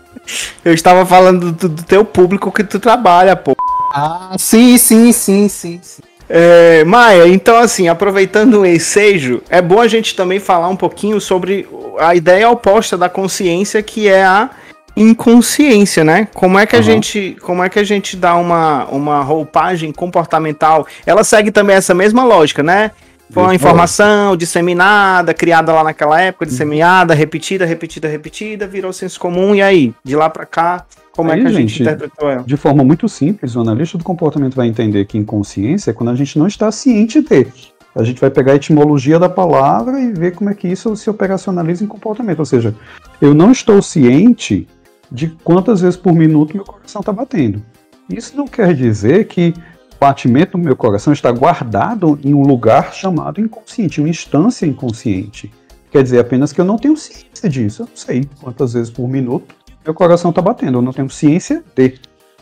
[0.64, 3.54] Eu estava falando do, do teu público que tu trabalha, pô.
[3.92, 5.80] Ah, sim, sim, sim, sim.
[5.82, 6.02] sim.
[6.28, 11.20] É, Maia, então assim, aproveitando o ensejo, é bom a gente também falar um pouquinho
[11.20, 14.50] sobre a ideia oposta da consciência, que é a
[14.96, 16.28] inconsciência, né?
[16.32, 16.84] Como é que a Aham.
[16.84, 20.86] gente, como é que a gente dá uma, uma roupagem comportamental?
[21.04, 22.92] Ela segue também essa mesma lógica, né?
[23.30, 29.54] Foi uma informação disseminada, criada lá naquela época, disseminada, repetida, repetida, repetida, virou senso comum,
[29.54, 29.92] e aí?
[30.04, 30.84] De lá pra cá,
[31.16, 32.42] como é Aí, que a gente, gente, interpretou ela?
[32.42, 36.14] De forma muito simples, o analista do comportamento vai entender que inconsciência é quando a
[36.14, 37.72] gente não está ciente de.
[37.94, 41.08] A gente vai pegar a etimologia da palavra e ver como é que isso se
[41.08, 42.40] operacionaliza em comportamento.
[42.40, 42.74] Ou seja,
[43.20, 44.66] eu não estou ciente
[45.10, 47.62] de quantas vezes por minuto meu coração está batendo.
[48.10, 49.54] Isso não quer dizer que
[49.94, 55.52] o batimento do meu coração está guardado em um lugar chamado inconsciente, uma instância inconsciente.
[55.92, 57.82] Quer dizer apenas que eu não tenho ciência disso.
[57.82, 60.78] Eu não sei quantas vezes por minuto meu coração está batendo.
[60.78, 61.94] Eu não tenho ciência de.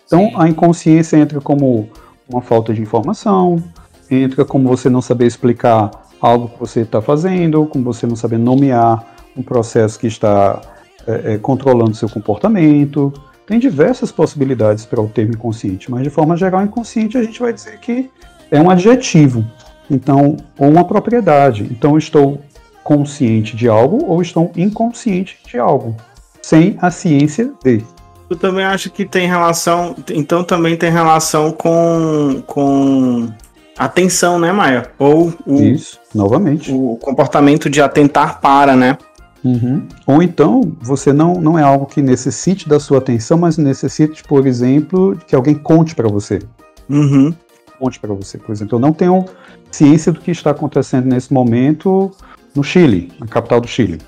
[0.07, 0.35] Então Sim.
[0.37, 1.89] a inconsciência entra como
[2.29, 3.63] uma falta de informação,
[4.11, 8.39] entra como você não saber explicar algo que você está fazendo, como você não saber
[8.39, 9.05] nomear
[9.37, 10.61] um processo que está
[11.07, 13.13] é, é, controlando seu comportamento.
[13.47, 17.53] Tem diversas possibilidades para o termo inconsciente, mas de forma geral, inconsciente a gente vai
[17.53, 18.09] dizer que
[18.51, 19.45] é um adjetivo,
[19.91, 21.65] então ou uma propriedade.
[21.65, 22.41] Então estou
[22.85, 25.97] consciente de algo ou estou inconsciente de algo,
[26.43, 27.83] sem a ciência de.
[28.29, 29.95] Tu também acha que tem relação.
[30.11, 32.43] Então também tem relação com.
[32.47, 33.29] com
[33.79, 34.91] atenção, né, Maia?
[34.99, 36.71] Ou o, Isso, novamente.
[36.71, 38.99] o comportamento de atentar para, né?
[39.45, 39.87] Uhum.
[40.07, 44.47] Ou então, você não, não é algo que necessite da sua atenção, mas necessite, por
[44.47, 46.39] exemplo, que alguém conte para você.
[46.89, 47.35] Uhum.
[47.79, 48.77] Conte para você, por exemplo.
[48.77, 49.25] Eu não tenho
[49.71, 52.11] ciência do que está acontecendo nesse momento
[52.55, 53.99] no Chile, na capital do Chile.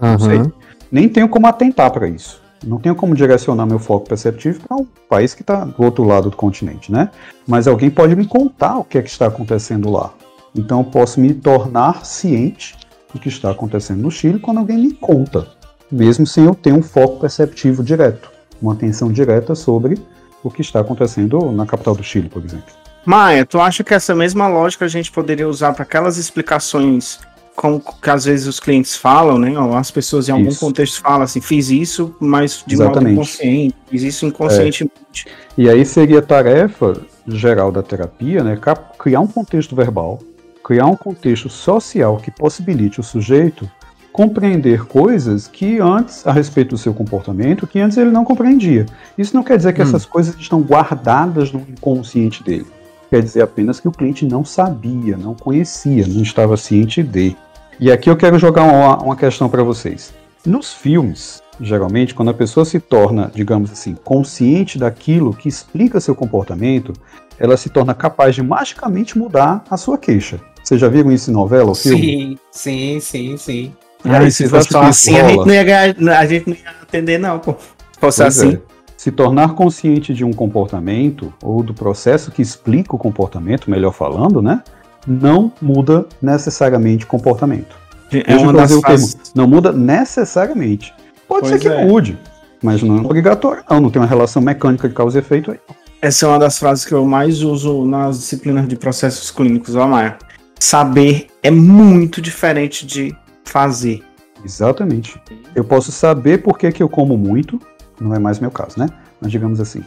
[0.00, 0.42] Não sei.
[0.90, 2.40] Nem tenho como atentar para isso.
[2.64, 6.30] Não tenho como direcionar meu foco perceptivo para um país que está do outro lado
[6.30, 7.10] do continente, né?
[7.46, 10.12] Mas alguém pode me contar o que é que está acontecendo lá.
[10.54, 12.76] Então eu posso me tornar ciente
[13.12, 15.46] do que está acontecendo no Chile quando alguém me conta,
[15.90, 19.98] mesmo sem eu ter um foco perceptivo direto, uma atenção direta sobre
[20.42, 22.74] o que está acontecendo na capital do Chile, por exemplo.
[23.04, 27.20] Maia, tu acha que essa mesma lógica a gente poderia usar para aquelas explicações
[27.58, 29.58] como que às vezes os clientes falam, né?
[29.58, 30.60] Ou as pessoas em algum Isso.
[30.60, 33.12] contexto falam assim, fiz isso, mas de modo Exatamente.
[33.14, 35.26] inconsciente, fiz isso inconscientemente.
[35.56, 38.56] E aí seria tarefa geral da terapia, né,
[38.96, 40.20] criar um contexto verbal,
[40.62, 43.68] criar um contexto social que possibilite o sujeito
[44.12, 48.86] compreender coisas que antes, a respeito do seu comportamento, que antes ele não compreendia.
[49.16, 49.84] Isso não quer dizer que Hum.
[49.84, 52.66] essas coisas estão guardadas no inconsciente dele.
[53.10, 57.36] Quer dizer apenas que o cliente não sabia, não conhecia, não estava ciente de.
[57.80, 60.12] E aqui eu quero jogar uma, uma questão para vocês.
[60.44, 66.14] Nos filmes, geralmente, quando a pessoa se torna, digamos assim, consciente daquilo que explica seu
[66.14, 66.92] comportamento,
[67.38, 70.40] ela se torna capaz de magicamente mudar a sua queixa.
[70.62, 72.00] Vocês já viram isso em novela ou filme?
[72.02, 73.72] Sim, sim, sim, sim.
[74.04, 77.18] E aí, se fosse assim, a gente, não ia ganhar, a gente não ia atender,
[77.18, 77.52] não, pô.
[77.52, 78.54] Se fosse Pois assim.
[78.54, 78.60] é.
[78.96, 84.42] Se tornar consciente de um comportamento ou do processo que explica o comportamento, melhor falando,
[84.42, 84.62] né?
[85.08, 87.76] Não muda necessariamente comportamento.
[88.10, 89.06] É Deixa uma das o termo.
[89.34, 90.94] Não muda necessariamente.
[91.26, 91.84] Pode Pois ser que é.
[91.84, 92.18] mude,
[92.62, 93.62] mas não é obrigatório.
[93.68, 95.58] Não, não tem uma relação mecânica de causa e efeito aí.
[96.00, 99.86] Essa é uma das frases que eu mais uso nas disciplinas de processos clínicos, ó,
[99.86, 100.16] Maia.
[100.60, 104.02] Saber é muito diferente de fazer.
[104.44, 105.20] Exatamente.
[105.54, 107.60] Eu posso saber por que, que eu como muito,
[108.00, 108.88] não é mais meu caso, né?
[109.20, 109.82] Mas digamos assim,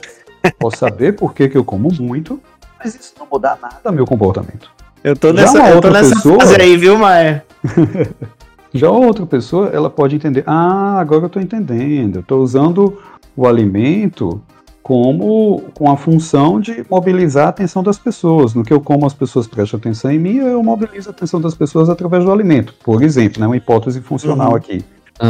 [0.59, 2.41] posso saber por que, que eu como muito,
[2.77, 4.69] mas isso não muda nada meu comportamento.
[5.03, 7.43] Eu tô nessa, eu tô outra nessa pessoa- fase aí, viu, Maia?
[8.73, 12.97] Já a outra pessoa, ela pode entender, ah, agora eu estou entendendo, eu estou usando
[13.35, 14.41] o alimento
[14.81, 18.53] como com a função de mobilizar a atenção das pessoas.
[18.53, 21.53] No que eu como, as pessoas prestam atenção em mim, eu mobilizo a atenção das
[21.53, 22.73] pessoas através do alimento.
[22.83, 24.55] Por exemplo, né, uma hipótese funcional Uhum.
[24.55, 24.83] aqui.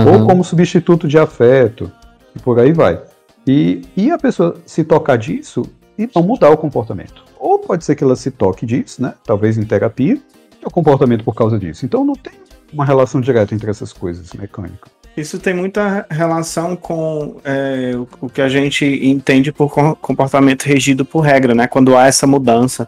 [0.07, 1.91] Ou como substituto de afeto,
[2.35, 2.99] e por aí vai.
[3.45, 5.63] E, e a pessoa se tocar disso
[6.03, 7.23] e não mudar o comportamento.
[7.39, 9.13] Ou pode ser que ela se toque disso, né?
[9.25, 10.17] Talvez em terapia,
[10.61, 11.85] e o comportamento por causa disso.
[11.85, 12.33] Então não tem
[12.73, 14.91] uma relação direta entre essas coisas mecânicas.
[15.17, 21.03] Isso tem muita relação com é, o, que a gente entende por com- comportamento regido
[21.03, 21.67] por regra, né?
[21.67, 22.87] Quando há essa mudança.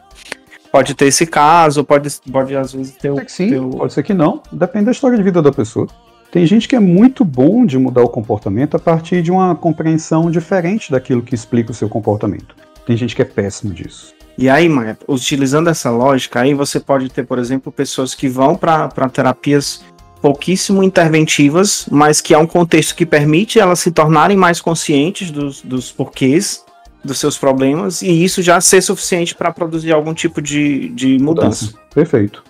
[0.71, 3.15] Pode ter esse caso, pode, pode às vezes ter o.
[3.15, 4.41] Pode ser que sim, o- pode ser que não.
[4.51, 5.85] Depende da história de vida da pessoa.
[6.31, 10.31] Tem gente que é muito bom de mudar o comportamento a partir de uma compreensão
[10.31, 12.55] diferente daquilo que explica o seu comportamento.
[12.85, 14.13] Tem gente que é péssimo disso.
[14.37, 18.55] E aí, Maia, utilizando essa lógica, aí você pode ter, por exemplo, pessoas que vão
[18.55, 19.83] para terapias
[20.21, 25.61] pouquíssimo interventivas, mas que há um contexto que permite elas se tornarem mais conscientes dos,
[25.61, 26.63] dos porquês
[27.03, 31.73] dos seus problemas e isso já ser suficiente para produzir algum tipo de, de mudança.
[31.93, 32.41] Perfeito.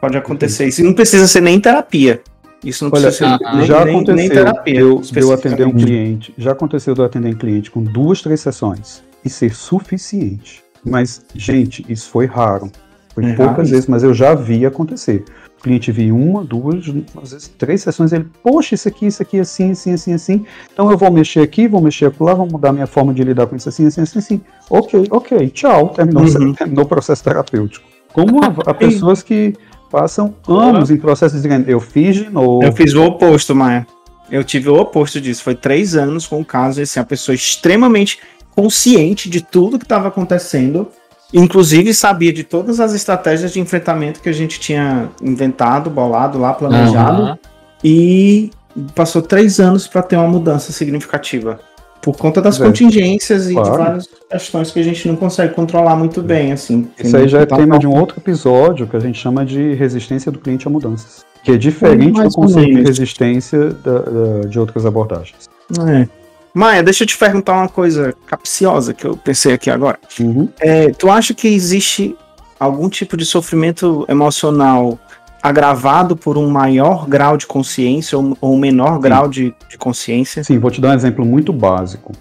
[0.00, 0.66] Pode acontecer.
[0.66, 2.22] Isso não precisa ser nem terapia.
[2.64, 4.74] Isso não Olha, precisa ser nem, já nem- aconteceu nem terapia.
[4.74, 7.82] de eu, de eu atender um cliente, já aconteceu de eu atender um cliente com
[7.82, 10.62] duas, três sessões e ser suficiente.
[10.84, 12.70] Mas, gente, isso foi raro.
[13.14, 13.68] Foi É poucas raro.
[13.68, 15.24] vezes, mas eu já vi acontecer.
[15.58, 16.84] O cliente viu uma, duas,
[17.20, 20.46] às vezes três sessões, ele, poxa, isso aqui, isso aqui, assim, assim, assim, assim.
[20.72, 23.56] Então eu vou mexer aqui, vou mexer lá, vou mudar minha forma de lidar com
[23.56, 24.40] isso assim, assim, assim, assim.
[24.70, 25.88] Ok, ok, tchau.
[25.88, 26.52] Terminou, Uhum.
[26.54, 27.84] terminou o processo terapêutico.
[28.12, 29.54] Como há, pessoas que
[29.90, 32.62] passam anos em processos dizendo, eu fiz de novo.
[32.62, 33.86] Eu fiz o oposto, Maia.
[34.30, 35.42] Eu tive o oposto disso.
[35.42, 38.18] Foi três anos com o caso, assim, a pessoa extremamente
[38.56, 40.88] consciente de tudo que estava acontecendo.
[41.34, 46.52] Inclusive sabia de todas as estratégias de enfrentamento que a gente tinha inventado, bolado lá,
[46.54, 47.22] planejado.
[47.22, 47.38] Aham.
[47.84, 48.50] E
[48.94, 51.60] passou três anos para ter uma mudança significativa.
[52.00, 52.64] Por conta das É.
[52.64, 53.70] contingências e Claro.
[53.72, 56.88] de várias questões que a gente não consegue controlar muito bem, assim.
[57.02, 60.30] Isso aí já é tema de um outro episódio que a gente chama de resistência
[60.30, 61.24] do cliente a mudanças.
[61.42, 65.48] Que é diferente Mais do conceito de resistência da- da- de outras abordagens.
[65.88, 66.08] É.
[66.56, 69.98] Maia, deixa eu te perguntar uma coisa capciosa que eu pensei aqui agora.
[70.18, 70.48] Uhum.
[70.58, 72.16] É, tu acha que existe
[72.58, 74.98] algum tipo de sofrimento emocional
[75.42, 80.42] agravado por um maior grau de consciência ou, ou um menor grau de, de consciência?
[80.42, 82.14] Sim, vou te dar um exemplo muito básico.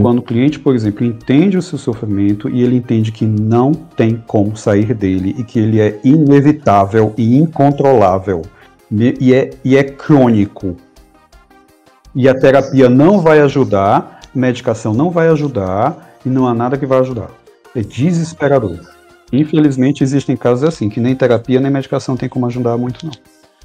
[0.00, 4.22] Quando o cliente, por exemplo, entende o seu sofrimento e ele entende que não tem
[4.28, 8.42] como sair dele e que ele é inevitável e incontrolável
[8.92, 10.76] e é, e é crônico.
[12.14, 16.86] E a terapia não vai ajudar, medicação não vai ajudar e não há nada que
[16.86, 17.30] vai ajudar.
[17.74, 18.78] É desesperador.
[19.32, 23.12] Infelizmente existem casos assim, que nem terapia nem medicação tem como ajudar muito não.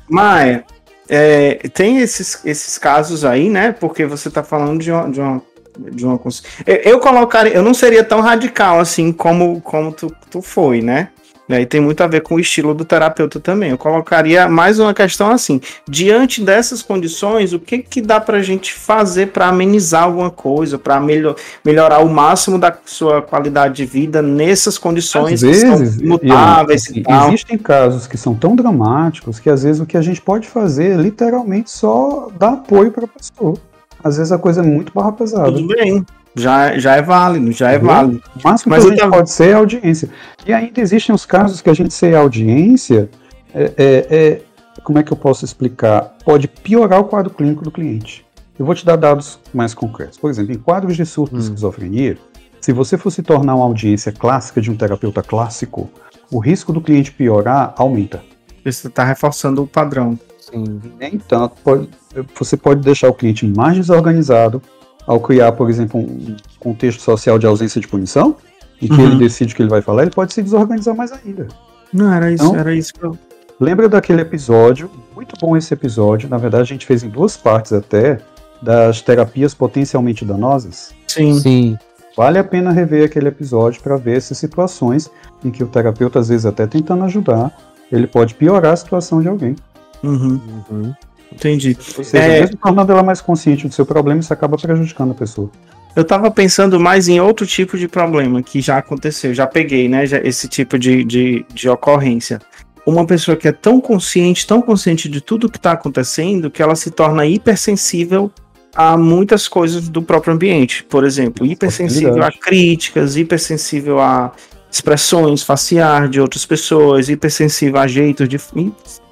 [0.09, 0.63] Maia,
[1.09, 3.73] é, tem esses, esses casos aí, né?
[3.73, 5.09] Porque você tá falando de uma.
[5.09, 5.41] De uma
[5.79, 6.19] de uma
[6.65, 11.09] eu, eu colocaria, eu não seria tão radical assim como, como tu, tu foi, né?
[11.49, 13.69] E aí tem muito a ver com o estilo do terapeuta também.
[13.69, 18.73] Eu colocaria mais uma questão assim: diante dessas condições, o que que dá pra gente
[18.73, 24.21] fazer para amenizar alguma coisa, para melhor, melhorar o máximo da sua qualidade de vida
[24.21, 27.27] nessas condições Às vezes, mutáveis Ian, e tal?
[27.29, 30.91] existem casos que são tão dramáticos que às vezes o que a gente pode fazer
[30.91, 33.55] é literalmente só dar apoio para a pessoa.
[34.03, 35.51] Às vezes a coisa é muito barra pesada.
[35.51, 36.05] Tudo bem.
[36.35, 37.85] Já, já é válido, já é Uhum.
[37.85, 38.23] válido.
[38.35, 40.09] O máximo Mas que a gente tava- pode ser é audiência.
[40.45, 43.09] E ainda existem os casos que a gente ser audiência,
[43.53, 44.41] é, é- é-
[44.83, 46.15] como é que eu posso explicar?
[46.23, 48.25] Pode piorar o quadro clínico do cliente.
[48.57, 50.17] Eu vou te dar dados mais concretos.
[50.17, 52.17] Por exemplo, em quadros de surto de esquizofrenia,
[52.61, 55.89] se você for se tornar uma audiência clássica de um terapeuta clássico,
[56.31, 58.21] o risco do cliente piorar aumenta.
[58.65, 60.19] Você está reforçando o padrão.
[60.39, 60.79] Sim.
[60.99, 61.55] Nem tanto.
[61.63, 61.89] Pode-
[62.37, 64.61] você pode deixar o cliente mais desorganizado
[65.07, 68.35] ao criar, por exemplo, um contexto social de ausência de punição,
[68.81, 69.07] em que Uhum.
[69.07, 71.47] ele decide o que ele vai falar, ele pode se desorganizar mais ainda.
[71.91, 72.55] Não, era isso, Não?
[72.55, 73.17] era isso que eu.
[73.59, 74.91] Lembra daquele episódio?
[75.15, 76.29] Muito bom esse episódio.
[76.29, 78.19] Na verdade, a gente fez em duas partes até,
[78.61, 80.93] das terapias potencialmente danosas.
[81.07, 81.39] Sim.
[81.39, 81.77] Sim.
[82.15, 85.09] vale a pena rever aquele episódio para ver essas situações
[85.45, 87.55] em que o terapeuta, às vezes até tentando ajudar,
[87.91, 89.55] ele pode piorar a situação de alguém.
[90.03, 90.93] Uhum.
[91.31, 91.77] Entendi.
[91.97, 92.41] Ou seja, É.
[92.41, 95.49] mesmo tornando ela mais consciente do seu problema, isso acaba prejudicando a pessoa.
[95.95, 100.05] Eu tava pensando mais em outro tipo de problema que já aconteceu, já peguei, né?
[100.05, 102.39] já- esse tipo de, de, de ocorrência.
[102.85, 106.75] Uma pessoa que é tão consciente, tão consciente de tudo que tá acontecendo, que ela
[106.75, 108.31] se torna hipersensível
[108.75, 110.83] a muitas coisas do próprio ambiente.
[110.83, 114.31] Por exemplo, hipersensível a críticas, hipersensível a
[114.71, 118.37] expressões faciais de outras pessoas, hipersensível a jeitos de.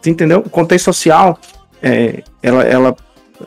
[0.05, 0.39] Entendeu?
[0.45, 1.39] O contexto social,
[1.85, 2.95] é, ela, ela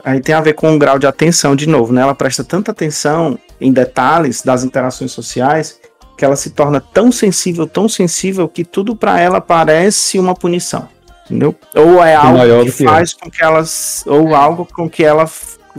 [0.04, 2.02] aí tem a ver com o grau de atenção de novo, né?
[2.02, 5.80] Ela presta tanta atenção em detalhes das interações sociais
[6.16, 10.88] que ela se torna tão sensível, tão sensível que tudo para ela parece uma punição,
[11.24, 11.54] entendeu?
[11.74, 13.64] Ou é algo que que faz com que ela
[14.06, 15.28] ou algo com que ela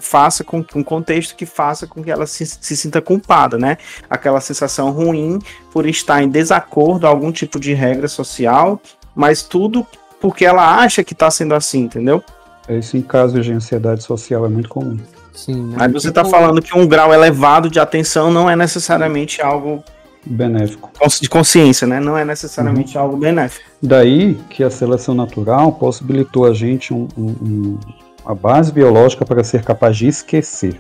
[0.02, 3.78] faça com um contexto que faça com que ela se, se sinta culpada, né?
[4.10, 5.40] Aquela sensação ruim
[5.72, 8.82] por estar em desacordo a algum tipo de regra social,
[9.16, 9.88] mas tudo
[10.20, 12.24] porque ela acha que tá sendo assim, entendeu?
[12.70, 14.98] Isso em casos de ansiedade social é muito comum.
[15.34, 15.78] Sim, né?
[15.80, 19.84] Aí você Tipo, tá falando que um grau elevado de atenção não é necessariamente algo
[20.26, 20.92] Benéfico.
[21.22, 22.00] de consciência, né?
[22.00, 23.66] Não é necessariamente algo benéfico.
[23.82, 27.80] Daí que a seleção natural possibilitou a gente um- um- um-
[28.26, 30.80] uma base biológica para ser capaz de esquecer.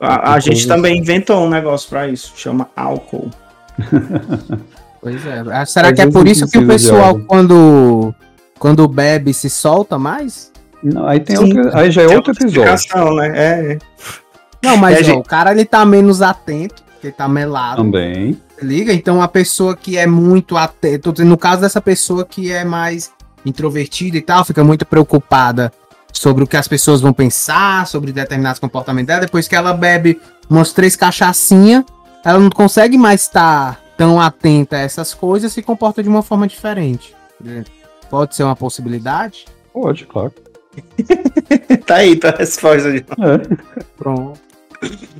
[0.00, 3.30] A, a Que gente coisa também inventou um negócio pra isso, chama álcool.
[5.00, 5.42] Pois é.
[5.50, 8.14] Ah, Será Às que é por isso que o pessoal, quando,
[8.60, 10.52] quando bebe, se solta mais?
[10.82, 11.58] Não, aí tem Sim.
[11.58, 12.72] outra, aí já é Tem outro episódio.
[12.74, 13.32] explicação, né?
[13.34, 13.78] É,
[14.62, 17.82] Não, mas É, ó, gente- o cara ele tá menos atento, porque ele tá melado.
[17.82, 18.38] Também.
[18.58, 18.92] se Liga?
[18.92, 23.10] Então a pessoa que é muito atenta, no caso dessa pessoa que é mais
[23.44, 25.72] introvertida e tal, fica muito preocupada
[26.12, 30.20] sobre o que as pessoas vão pensar, sobre determinados comportamentos dela, depois que ela bebe
[30.48, 31.84] umas três cachaçinhas,
[32.22, 36.22] ela não consegue mais estar tão atenta a essas coisas e se comporta de uma
[36.22, 37.14] forma diferente.
[38.10, 39.44] Pode ser uma possibilidade?
[39.72, 40.32] Pode, claro.
[41.86, 42.90] tá aí, tá a resposta.
[42.92, 43.82] de- É.
[43.96, 44.38] Pronto.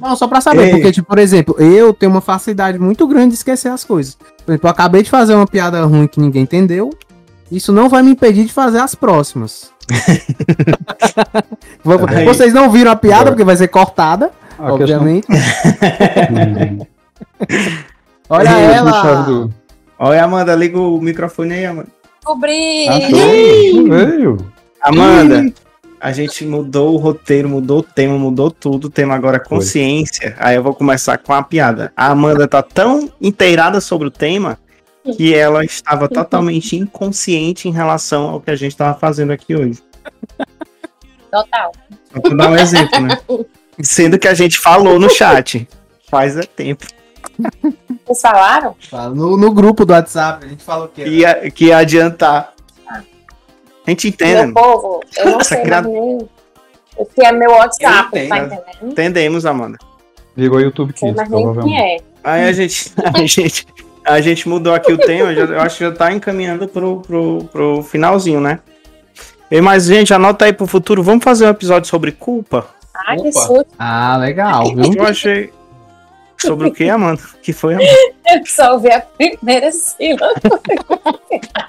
[0.00, 0.70] Não, só pra saber, Ei.
[0.70, 4.14] porque, tipo, por exemplo, eu tenho uma facilidade muito grande de esquecer as coisas.
[4.44, 6.90] Por exemplo, eu acabei de fazer uma piada ruim que ninguém entendeu.
[7.52, 9.70] Isso não vai me impedir de fazer as próximas.
[12.24, 13.30] Vocês não viram a piada, Agora.
[13.32, 15.26] porque vai ser cortada, A obviamente.
[15.26, 16.86] questão.
[18.30, 19.22] Olha ela!
[19.22, 19.52] do-
[19.98, 21.88] Olha, Amanda, liga o microfone aí, Amanda.
[22.30, 22.86] Descobri!
[23.72, 24.52] Tu veio.
[24.80, 25.52] Amanda,
[26.00, 28.86] a gente mudou o roteiro, mudou o tema, mudou tudo.
[28.86, 30.36] O tema agora é consciência.
[30.38, 31.92] Aí eu vou começar com a piada.
[31.96, 34.58] A Amanda tá tão inteirada sobre o tema
[35.16, 39.80] que ela estava totalmente inconsciente em relação ao que a gente estava fazendo aqui hoje.
[41.30, 41.72] Total.
[42.12, 43.18] Só pra dar um exemplo, né?
[43.82, 45.66] Sendo que a gente falou no chat.
[46.08, 46.86] Faz é tempo.
[48.06, 48.76] Vocês falaram?
[49.14, 52.52] No, no grupo do WhatsApp, a gente falou que Que ia, que ia adiantar.
[53.86, 54.52] A gente entende, Meu né?
[54.52, 56.18] povo, eu não Essa sei nem
[56.96, 58.62] o que é meu WhatsApp, tá entendendo?
[58.82, 59.78] entendemos, Amanda.
[60.36, 61.64] Ligou o YouTube Kids, provavelmente.
[61.64, 61.96] quem é.
[62.22, 63.66] Aí a gente, a gente,
[64.04, 67.44] a gente mudou aqui o tema, já- eu acho que já tá encaminhando pro, pro,
[67.50, 68.60] pro finalzinho, né?
[69.50, 72.66] E mais, gente, anota aí pro futuro, vamos fazer um episódio sobre culpa?
[73.08, 73.66] Ai, que susto.
[73.78, 74.92] Ah, legal, viu?
[74.94, 75.50] Eu achei.
[76.40, 77.20] Sobre o que, Amanda?
[77.42, 77.90] que foi, Amanda?
[78.32, 80.34] Eu só ouvi a primeira sílaba.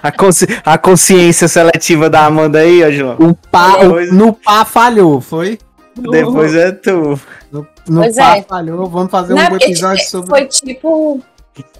[0.02, 3.16] A, consci- a consciência seletiva da Amanda aí, ó, João.
[3.18, 5.58] O pá, Depois- no pá falhou, foi?
[5.96, 7.20] Depois é tu.
[7.50, 8.42] No, no pá é.
[8.42, 10.30] falhou, vamos fazer Não, um porque, episódio sobre...
[10.30, 11.20] Foi tipo.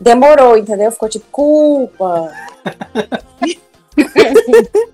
[0.00, 0.90] Demorou, entendeu?
[0.90, 2.30] Ficou tipo culpa.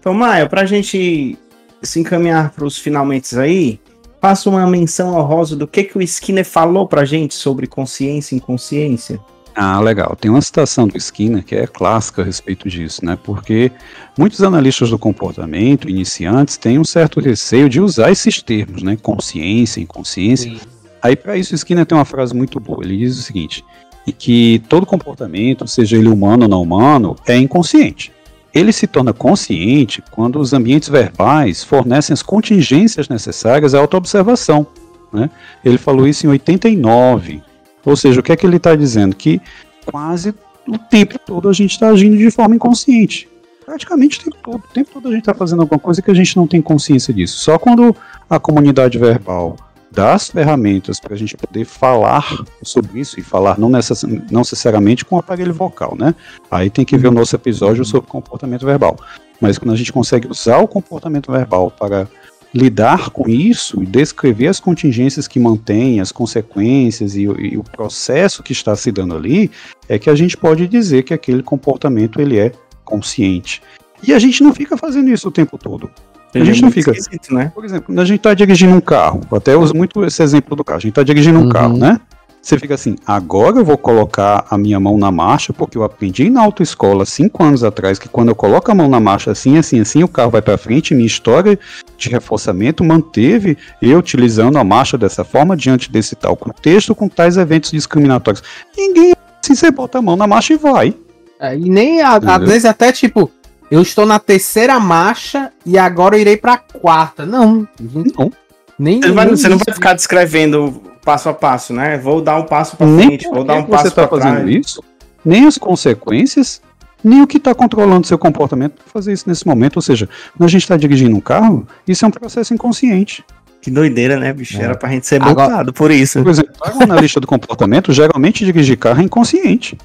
[0.01, 1.39] Então, Maia, pra gente
[1.83, 3.79] se encaminhar pros finalmente aí,
[4.21, 8.39] faça uma menção honrosa do que, que o Skinner falou pra gente sobre consciência e
[8.39, 9.21] inconsciência.
[9.55, 10.15] Ah, legal.
[10.15, 13.19] Tem uma citação do Skinner que é clássica a respeito disso, né?
[13.21, 13.73] Porque
[14.17, 18.97] muitos analistas do comportamento, iniciantes, têm um certo receio de usar esses termos, né?
[19.03, 20.55] Consciência, inconsciência.
[21.03, 22.85] Aí, para isso, o Skinner tem uma frase muito boa.
[22.85, 23.65] Ele diz o seguinte:
[24.07, 28.13] e que todo comportamento, seja ele humano ou não humano, é inconsciente.
[28.59, 34.67] Ele se torna consciente quando os ambientes verbais fornecem as contingências necessárias à autoobservação.
[35.13, 35.31] Né?
[35.65, 37.41] Ele falou isso em 89.
[37.85, 39.15] Ou seja, o que é que ele está dizendo?
[39.15, 39.41] Que
[39.87, 40.35] quase
[40.67, 43.29] o tempo todo a gente está agindo de forma inconsciente.
[43.65, 44.65] Praticamente o tempo todo.
[44.65, 47.15] O tempo todo a gente está fazendo alguma coisa que a gente não tem consciência
[47.15, 47.39] disso.
[47.39, 47.95] Só quando
[48.29, 49.57] a comunidade verbal
[49.99, 54.43] dá as ferramentas para a gente poder falar sobre isso e falar não, necess não
[54.43, 56.15] necessariamente com o aparelho vocal, né?
[56.49, 58.97] Aí tem que ver o nosso episódio sobre comportamento verbal.
[59.41, 62.07] Mas quando a gente consegue usar o comportamento verbal para
[62.55, 68.41] lidar com isso e descrever as contingências que mantém, as consequências e, e o processo
[68.41, 69.51] que está se dando ali,
[69.89, 72.53] é que a gente pode dizer que aquele comportamento ele é
[72.85, 73.61] consciente.
[74.07, 75.91] E a gente não fica fazendo isso o tempo todo.
[76.35, 76.91] A gente não fica.
[76.93, 77.51] esquisito, né?
[77.55, 80.55] Por exemplo, quando a gente está dirigindo um carro, eu até uso muito esse exemplo
[80.55, 81.49] do carro, a gente está dirigindo um Uhum.
[81.49, 82.01] carro, né?
[82.41, 86.31] Você fica assim, agora eu vou colocar a minha mão na marcha, porque eu aprendi
[86.31, 89.81] na autoescola cinco anos atrás que quando eu coloco a mão na marcha assim, assim,
[89.81, 90.95] assim, o carro vai para frente.
[90.95, 91.59] Minha história
[91.99, 97.37] de reforçamento manteve eu utilizando a marcha dessa forma diante desse tal contexto com tais
[97.37, 98.43] eventos discriminatórios.
[98.77, 99.13] Ninguém
[99.43, 100.95] assim, você bota a mão na marcha e vai.
[101.41, 103.31] É, e nem, a- às vezes, até tipo,
[103.71, 107.25] eu estou na terceira marcha e agora eu irei pra quarta.
[107.27, 108.33] Não, gente, Não.
[108.79, 109.01] nem.
[109.01, 111.97] Você, não vai- nem você não vai ficar descrevendo passo a passo, né?
[111.99, 114.19] Vou dar um passo pra nem frente, vou dar um porque você passo está pra
[114.19, 114.57] fazendo trás.
[114.67, 114.83] isso,
[115.25, 116.61] nem as consequências,
[117.03, 119.77] nem o que está controlando seu comportamento para fazer isso nesse momento.
[119.77, 123.25] Ou seja, quando a gente está dirigindo um carro, isso é um processo inconsciente.
[123.61, 124.57] Que doideira, né, bicho?
[124.61, 124.65] É.
[124.65, 126.23] Era pra gente ser Agora- multado por isso.
[126.23, 129.77] Por exemplo, tá na lista do comportamento, geralmente dirigir carro é inconsciente.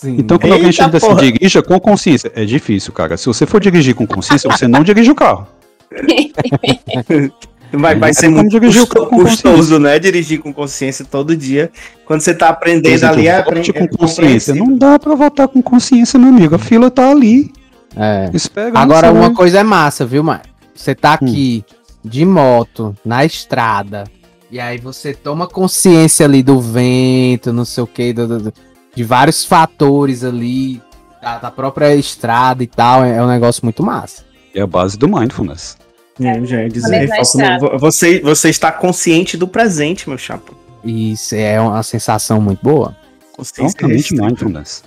[0.00, 0.16] Sim.
[0.18, 3.16] Então, quando alguém Eita chega assim, dirija com consciência, é difícil, cara.
[3.16, 5.46] Se você for dirigir com consciência, você não dirige o carro.
[7.72, 9.98] Vai, vai É ser muito custo- custoso, né?
[9.98, 11.70] Dirigir com consciência todo dia.
[12.06, 14.54] Quando você tá aprendendo ali, é, aprende, com consciência.
[14.54, 16.54] Não dá pra votar com consciência, meu amigo.
[16.54, 17.50] A fila tá ali.
[17.96, 18.30] É.
[18.32, 18.70] Espera.
[18.78, 20.42] Agora, uma vai- coisa é massa, viu, Mar?
[20.74, 21.26] Você tá Hum.
[21.26, 21.64] aqui
[22.04, 24.04] de moto, na estrada,
[24.50, 28.14] e aí você toma consciência ali do vento, não sei o que,
[28.96, 30.82] de vários fatores ali,
[31.22, 33.04] da, da própria estrada e tal.
[33.04, 34.24] É, é um negócio muito massa.
[34.54, 35.76] É a base do mindfulness.
[36.18, 37.78] É, eu já ia dizer, na no- estrada.
[37.78, 40.52] você, você está consciente do presente, meu chapa.
[40.82, 42.96] E isso é uma sensação muito boa.
[43.38, 43.86] Restrita.
[44.22, 44.82] mindfulness.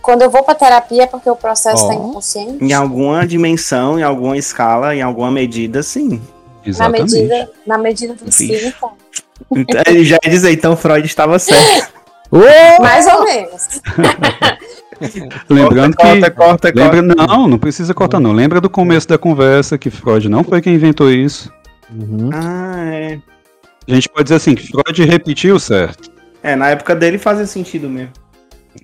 [0.00, 1.88] Quando eu vou pra terapia é porque o processo Ó.
[1.88, 2.64] tá inconsciente.
[2.64, 6.08] Em alguma dimensão, em alguma escala, em alguma medida, sim.
[6.64, 7.14] Na Exatamente.
[7.14, 8.72] medida, na medida do possível.
[9.50, 11.92] Então, Ele já ia dizer, então Freud estava certo.
[12.80, 13.80] Mais ou menos.
[15.48, 16.36] Lembrando corta, que.
[16.36, 18.32] corta, corta, Lembra, não, não precisa cortar, não.
[18.32, 21.52] Lembra do começo da conversa que Freud não foi quem inventou isso.
[21.90, 22.30] Uhum.
[22.32, 23.18] Ah, é.
[23.88, 26.10] A gente pode dizer assim, que Freud repetiu certo.
[26.42, 28.12] É, na época dele fazia sentido mesmo.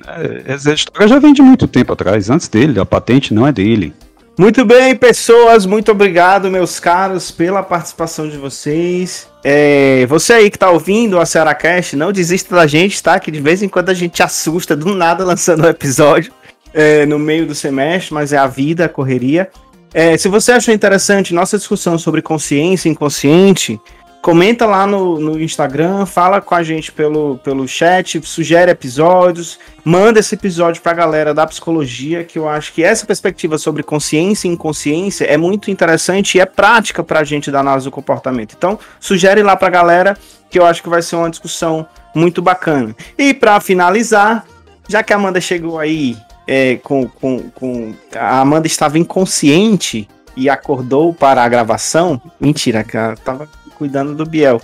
[0.07, 3.53] É, essa história já vem de muito tempo atrás, antes dele, a patente não é
[3.53, 3.92] dele.
[4.37, 9.28] Muito bem, pessoas, muito obrigado, meus caros, pela participação de vocês.
[9.45, 13.20] É, você aí que tá ouvindo a Cearacast, não desista da gente, tá?
[13.20, 16.32] Que de vez em quando a gente assusta do nada lançando um episódio
[16.72, 19.49] é, no meio do semestre, mas é a vida, a correria.
[19.93, 23.80] É, se você achou interessante nossa discussão sobre consciência e inconsciente,
[24.25, 30.18] comenta lá no, no Instagram, fala com a gente pelo, pelo chat, sugere episódios, manda
[30.18, 34.51] esse episódio pra galera da psicologia, que eu acho que essa perspectiva sobre consciência e
[34.51, 38.55] inconsciência é muito interessante e é prática pra gente da análise do comportamento.
[38.57, 40.16] Então, sugere lá pra galera,
[40.49, 42.97] que eu acho que vai ser uma discussão muito bacana.
[43.18, 44.47] E pra finalizar,
[44.89, 46.16] já que a Amanda chegou aí
[46.47, 47.95] é, com, com, com.
[48.14, 52.18] A Amanda estava inconsciente e acordou para a gravação.
[52.41, 53.47] Mentira, ela tava
[53.77, 54.61] cuidando do Biel.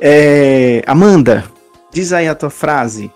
[0.00, 1.44] É, Amanda,
[1.90, 3.12] diz aí a tua frase.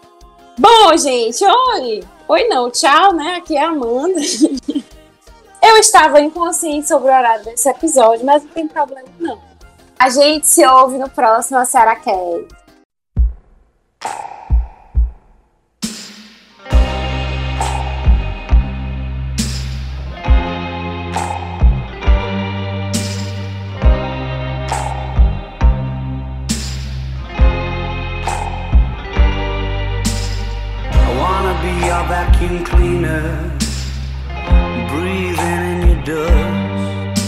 [0.59, 2.03] Bom, gente, oi!
[2.29, 3.37] Oi não, tchau, né?
[3.37, 4.21] Aqui é a Amanda.
[5.63, 9.41] Eu estava inconsciente sobre o horário desse episódio, mas não tem problema não.
[9.99, 12.47] A gente se ouve no próximo Ceará Cast.
[31.87, 33.57] Your vacuum cleaner,
[34.91, 37.23] breathing in your dust.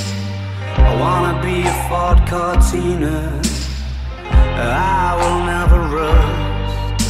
[0.77, 3.41] I wanna be a Ford Cortina,
[5.01, 7.07] I will never rust.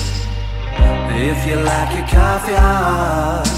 [1.31, 3.49] If you like your coffee hot,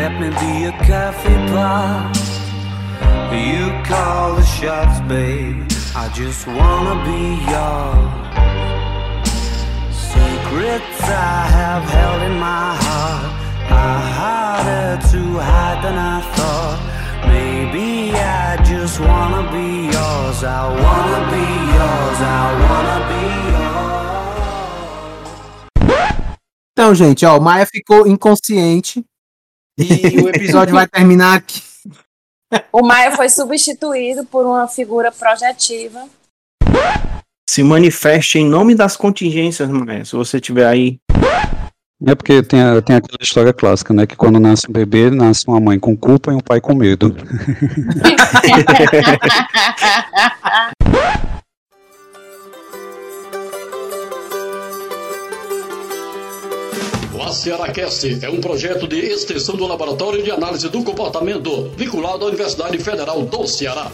[0.00, 2.14] let me be a coffee pot.
[3.48, 5.66] You call the shots, babe.
[5.96, 8.81] I just wanna be yours.
[10.52, 13.32] Secrets I have held in my heart
[13.72, 16.76] are harder to hide than I thought.
[17.26, 20.44] Maybe I just wanna be yours.
[20.44, 21.40] I wanna be
[21.76, 22.20] yours.
[22.20, 24.12] I wanna be yours.
[26.72, 29.02] Então, gente, ó, o Maia ficou inconsciente
[29.78, 29.84] e
[30.20, 31.62] o episódio vai terminar aqui.
[32.70, 36.06] O Maia foi substituído por uma figura projetiva.
[37.52, 40.06] Se manifeste em nome das contingências, Maia.
[40.06, 40.96] Se você tiver aí.
[42.06, 44.06] É porque tem, a- tem aquela história clássica, né?
[44.06, 47.14] Que quando nasce um bebê, nasce uma mãe com culpa e um pai com medo.
[57.14, 62.28] O AcearaCast é um projeto de extensão do Laboratório de Análise do Comportamento, vinculado à
[62.28, 63.90] Universidade Federal do Ceará.